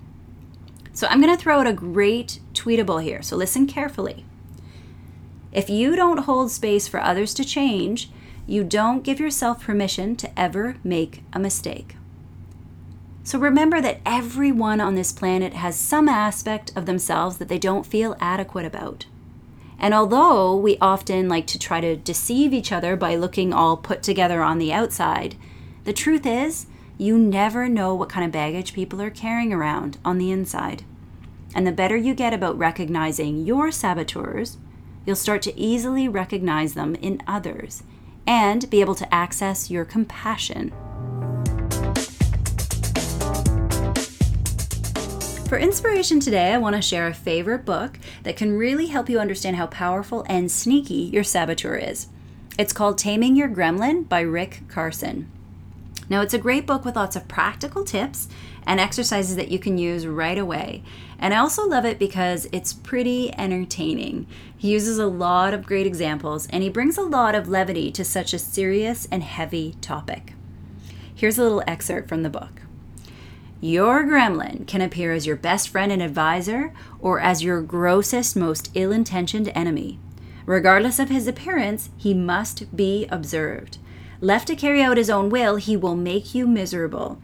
So 0.91 1.07
I'm 1.07 1.21
going 1.21 1.33
to 1.33 1.41
throw 1.41 1.61
out 1.61 1.67
a 1.67 1.71
great 1.71 2.41
tweetable 2.53 3.01
here, 3.01 3.21
so 3.21 3.37
listen 3.37 3.65
carefully. 3.65 4.25
If 5.51 5.69
you 5.69 5.95
don't 5.95 6.19
hold 6.19 6.51
space 6.51 6.87
for 6.87 7.01
others 7.01 7.33
to 7.35 7.43
change, 7.43 8.11
you 8.45 8.63
don't 8.63 9.03
give 9.03 9.19
yourself 9.19 9.63
permission 9.63 10.15
to 10.17 10.39
ever 10.39 10.77
make 10.83 11.23
a 11.33 11.39
mistake. 11.39 11.95
So 13.23 13.37
remember 13.37 13.79
that 13.81 14.01
everyone 14.05 14.81
on 14.81 14.95
this 14.95 15.11
planet 15.11 15.53
has 15.53 15.75
some 15.77 16.09
aspect 16.09 16.71
of 16.75 16.85
themselves 16.85 17.37
that 17.37 17.47
they 17.47 17.59
don't 17.59 17.85
feel 17.85 18.15
adequate 18.19 18.65
about. 18.65 19.05
And 19.77 19.93
although 19.93 20.55
we 20.55 20.77
often 20.79 21.29
like 21.29 21.47
to 21.47 21.59
try 21.59 21.79
to 21.79 21.95
deceive 21.95 22.53
each 22.53 22.71
other 22.71 22.95
by 22.95 23.15
looking 23.15 23.53
all 23.53 23.77
put 23.77 24.03
together 24.03 24.41
on 24.41 24.57
the 24.57 24.73
outside, 24.73 25.35
the 25.83 25.93
truth 25.93 26.25
is 26.25 26.65
You 26.97 27.17
never 27.17 27.69
know 27.69 27.95
what 27.95 28.09
kind 28.09 28.25
of 28.25 28.31
baggage 28.31 28.73
people 28.73 29.01
are 29.01 29.09
carrying 29.09 29.53
around 29.53 29.97
on 30.03 30.17
the 30.17 30.31
inside. 30.31 30.83
And 31.55 31.65
the 31.65 31.71
better 31.71 31.95
you 31.95 32.13
get 32.13 32.33
about 32.33 32.57
recognizing 32.57 33.45
your 33.45 33.71
saboteurs, 33.71 34.57
you'll 35.09 35.15
start 35.15 35.41
to 35.41 35.59
easily 35.59 36.07
recognize 36.07 36.75
them 36.75 36.93
in 36.93 37.19
others 37.25 37.81
and 38.27 38.69
be 38.69 38.79
able 38.79 38.93
to 38.93 39.11
access 39.11 39.71
your 39.71 39.83
compassion. 39.83 40.71
For 45.47 45.57
inspiration 45.57 46.19
today, 46.19 46.53
I 46.53 46.59
want 46.59 46.75
to 46.75 46.81
share 46.83 47.07
a 47.07 47.13
favorite 47.15 47.65
book 47.65 47.97
that 48.21 48.37
can 48.37 48.55
really 48.55 48.85
help 48.85 49.09
you 49.09 49.19
understand 49.19 49.55
how 49.55 49.65
powerful 49.65 50.23
and 50.29 50.51
sneaky 50.51 51.09
your 51.11 51.23
saboteur 51.23 51.75
is. 51.75 52.05
It's 52.59 52.71
called 52.71 52.99
Taming 52.99 53.35
Your 53.35 53.49
Gremlin 53.49 54.07
by 54.07 54.19
Rick 54.19 54.61
Carson. 54.67 55.27
Now, 56.07 56.21
it's 56.21 56.35
a 56.35 56.39
great 56.39 56.67
book 56.67 56.85
with 56.85 56.95
lots 56.95 57.15
of 57.15 57.27
practical 57.27 57.83
tips 57.83 58.27
and 58.69 58.79
exercises 58.79 59.35
that 59.35 59.49
you 59.49 59.57
can 59.57 59.79
use 59.79 60.05
right 60.05 60.37
away. 60.37 60.83
And 61.17 61.33
I 61.33 61.39
also 61.39 61.67
love 61.67 61.85
it 61.85 61.97
because 61.97 62.47
it's 62.51 62.71
pretty 62.71 63.33
entertaining. 63.35 64.27
He 64.55 64.69
uses 64.69 64.99
a 64.99 65.07
lot 65.07 65.55
of 65.55 65.65
great 65.65 65.87
examples 65.87 66.47
and 66.51 66.61
he 66.61 66.69
brings 66.69 66.95
a 66.95 67.01
lot 67.01 67.33
of 67.33 67.49
levity 67.49 67.91
to 67.91 68.05
such 68.05 68.31
a 68.31 68.37
serious 68.37 69.07
and 69.11 69.23
heavy 69.23 69.75
topic. 69.81 70.35
Here's 71.15 71.39
a 71.39 71.41
little 71.41 71.63
excerpt 71.65 72.07
from 72.07 72.21
the 72.21 72.29
book. 72.29 72.61
Your 73.59 74.03
gremlin 74.03 74.67
can 74.67 74.81
appear 74.81 75.13
as 75.13 75.25
your 75.25 75.35
best 75.35 75.69
friend 75.69 75.91
and 75.91 76.03
advisor 76.03 76.71
or 76.99 77.19
as 77.19 77.43
your 77.43 77.63
grossest, 77.63 78.35
most 78.35 78.69
ill 78.75 78.91
intentioned 78.91 79.51
enemy. 79.55 79.99
Regardless 80.45 80.99
of 80.99 81.09
his 81.09 81.27
appearance, 81.27 81.89
he 81.97 82.13
must 82.13 82.75
be 82.75 83.07
observed. 83.09 83.79
Left 84.21 84.47
to 84.47 84.55
carry 84.55 84.83
out 84.83 84.97
his 84.97 85.09
own 85.09 85.31
will, 85.31 85.55
he 85.55 85.75
will 85.75 85.95
make 85.95 86.35
you 86.35 86.45
miserable. 86.45 87.19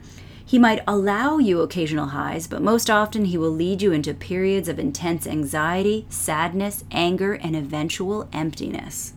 He 0.46 0.60
might 0.60 0.84
allow 0.88 1.40
you 1.40 1.62
occasional 1.62 2.08
highs, 2.08 2.46
but 2.46 2.62
most 2.62 2.90
often 2.90 3.26
he 3.26 3.38
will 3.38 3.50
lead 3.50 3.82
you 3.82 3.92
into 3.92 4.14
periods 4.14 4.70
of 4.70 4.78
intense 4.78 5.26
anxiety, 5.26 6.06
sadness, 6.10 6.84
anger, 6.92 7.34
and 7.34 7.56
eventual 7.56 8.30
emptiness. 8.32 9.14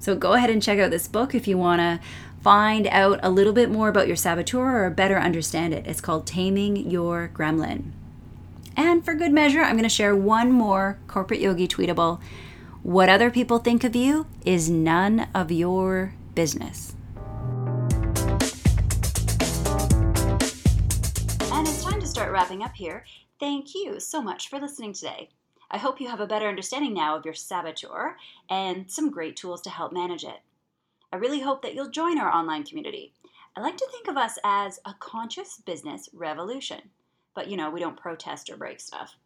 So 0.00 0.16
go 0.16 0.32
ahead 0.32 0.50
and 0.50 0.62
check 0.62 0.78
out 0.78 0.90
this 0.90 1.06
book 1.06 1.34
if 1.34 1.46
you 1.46 1.56
want 1.56 1.80
to 1.80 2.00
find 2.42 2.86
out 2.88 3.20
a 3.22 3.30
little 3.30 3.52
bit 3.52 3.70
more 3.70 3.88
about 3.88 4.06
your 4.08 4.16
saboteur 4.16 4.84
or 4.84 4.90
better 4.90 5.18
understand 5.18 5.74
it. 5.74 5.86
It's 5.86 6.00
called 6.00 6.26
Taming 6.26 6.90
Your 6.90 7.30
Gremlin. 7.32 7.92
And 8.76 9.04
for 9.04 9.14
good 9.14 9.32
measure, 9.32 9.60
I'm 9.60 9.74
going 9.74 9.82
to 9.82 9.88
share 9.88 10.16
one 10.16 10.50
more 10.50 10.98
corporate 11.06 11.40
yogi 11.40 11.68
tweetable 11.68 12.20
what 12.82 13.10
other 13.10 13.30
people 13.30 13.58
think 13.58 13.84
of 13.84 13.94
you 13.94 14.26
is 14.46 14.70
none 14.70 15.28
of 15.34 15.52
your 15.52 16.14
business. 16.34 16.94
Start 22.20 22.32
wrapping 22.34 22.62
up 22.62 22.74
here. 22.74 23.02
Thank 23.38 23.74
you 23.74 23.98
so 23.98 24.20
much 24.20 24.50
for 24.50 24.60
listening 24.60 24.92
today. 24.92 25.30
I 25.70 25.78
hope 25.78 26.02
you 26.02 26.08
have 26.10 26.20
a 26.20 26.26
better 26.26 26.48
understanding 26.48 26.92
now 26.92 27.16
of 27.16 27.24
your 27.24 27.32
saboteur 27.32 28.18
and 28.50 28.90
some 28.90 29.10
great 29.10 29.36
tools 29.36 29.62
to 29.62 29.70
help 29.70 29.90
manage 29.90 30.24
it. 30.24 30.40
I 31.10 31.16
really 31.16 31.40
hope 31.40 31.62
that 31.62 31.74
you'll 31.74 31.88
join 31.88 32.18
our 32.18 32.30
online 32.30 32.64
community. 32.64 33.14
I 33.56 33.62
like 33.62 33.78
to 33.78 33.88
think 33.90 34.06
of 34.06 34.18
us 34.18 34.38
as 34.44 34.80
a 34.84 34.92
conscious 35.00 35.62
business 35.64 36.10
revolution, 36.12 36.90
but 37.34 37.48
you 37.48 37.56
know, 37.56 37.70
we 37.70 37.80
don't 37.80 37.96
protest 37.96 38.50
or 38.50 38.58
break 38.58 38.80
stuff. 38.80 39.16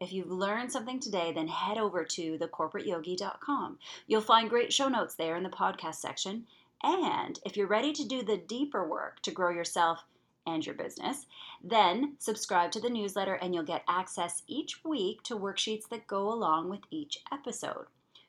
If 0.00 0.12
you've 0.12 0.32
learned 0.32 0.72
something 0.72 0.98
today, 0.98 1.30
then 1.32 1.46
head 1.46 1.78
over 1.78 2.02
to 2.04 2.36
thecorporateyogi.com. 2.36 3.78
You'll 4.08 4.20
find 4.20 4.50
great 4.50 4.72
show 4.72 4.88
notes 4.88 5.14
there 5.14 5.36
in 5.36 5.44
the 5.44 5.50
podcast 5.50 5.96
section. 5.96 6.46
And 6.82 7.38
if 7.46 7.56
you're 7.56 7.68
ready 7.68 7.92
to 7.92 8.04
do 8.04 8.24
the 8.24 8.38
deeper 8.38 8.88
work 8.88 9.22
to 9.22 9.30
grow 9.30 9.50
yourself 9.50 10.04
and 10.46 10.64
your 10.64 10.74
business, 10.74 11.26
then 11.62 12.16
subscribe 12.18 12.70
to 12.72 12.80
the 12.80 12.90
newsletter 12.90 13.34
and 13.34 13.54
you'll 13.54 13.64
get 13.64 13.84
access 13.88 14.42
each 14.46 14.84
week 14.84 15.22
to 15.22 15.38
worksheets 15.38 15.88
that 15.88 16.06
go 16.06 16.32
along 16.32 16.70
with 16.70 16.80
each 16.90 17.18
episode. 17.32 17.86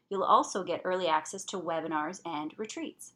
You'll 0.10 0.24
also 0.24 0.64
get 0.64 0.82
early 0.86 1.08
access 1.08 1.44
to 1.46 1.60
webinars 1.60 2.22
and 2.26 2.54
retreats. 2.58 3.14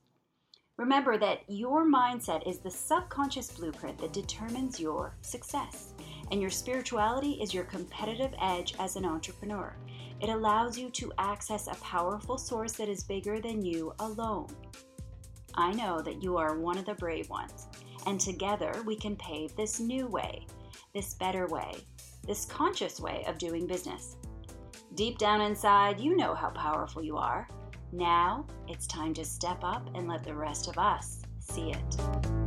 Remember 0.78 1.18
that 1.18 1.42
your 1.48 1.86
mindset 1.86 2.48
is 2.48 2.60
the 2.60 2.72
subconscious 2.72 3.52
blueprint 3.52 3.98
that 3.98 4.14
determines 4.14 4.80
your 4.80 5.14
success 5.22 5.94
and 6.32 6.40
your 6.40 6.50
spirituality 6.50 7.34
is 7.42 7.54
your 7.54 7.66
competitive 7.66 8.34
edge 8.42 8.76
as 8.80 8.96
an 8.96 9.06
entrepreneur. 9.06 9.76
It 10.22 10.30
allows 10.30 10.78
you 10.78 10.90
to 10.92 11.12
access 11.18 11.68
a 11.68 11.76
powerful 11.82 12.38
source 12.38 12.74
that 12.74 12.90
is 12.90 13.04
bigger 13.04 13.40
than 13.40 13.62
you 13.64 13.94
alone. 14.00 14.48
I 15.56 15.74
know 15.74 16.02
that 16.02 16.22
you 16.22 16.38
are 16.38 16.58
one 16.58 16.78
of 16.78 16.86
the 16.86 16.94
brave 16.94 17.30
ones, 17.30 17.68
and 18.06 18.20
together 18.20 18.74
we 18.86 18.96
can 18.96 19.16
pave 19.16 19.56
this 19.56 19.80
new 19.80 20.08
way, 20.08 20.46
this 20.94 21.14
better 21.14 21.48
way, 21.48 21.74
this 22.26 22.46
conscious 22.46 23.00
way 23.00 23.24
of 23.28 23.38
doing 23.38 23.68
business. 23.68 24.18
Deep 24.96 25.18
down 25.18 25.42
inside, 25.42 26.00
you 26.00 26.16
know 26.16 26.34
how 26.34 26.50
powerful 26.50 27.02
you 27.02 27.18
are. 27.18 27.48
Now 27.92 28.46
it's 28.68 28.88
time 28.88 29.14
to 29.16 29.26
step 29.26 29.64
up 29.64 29.90
and 29.96 30.08
let 30.08 30.24
the 30.24 30.36
rest 30.36 30.68
of 30.68 30.78
us 30.78 31.22
see 31.40 31.72
it. 31.72 32.39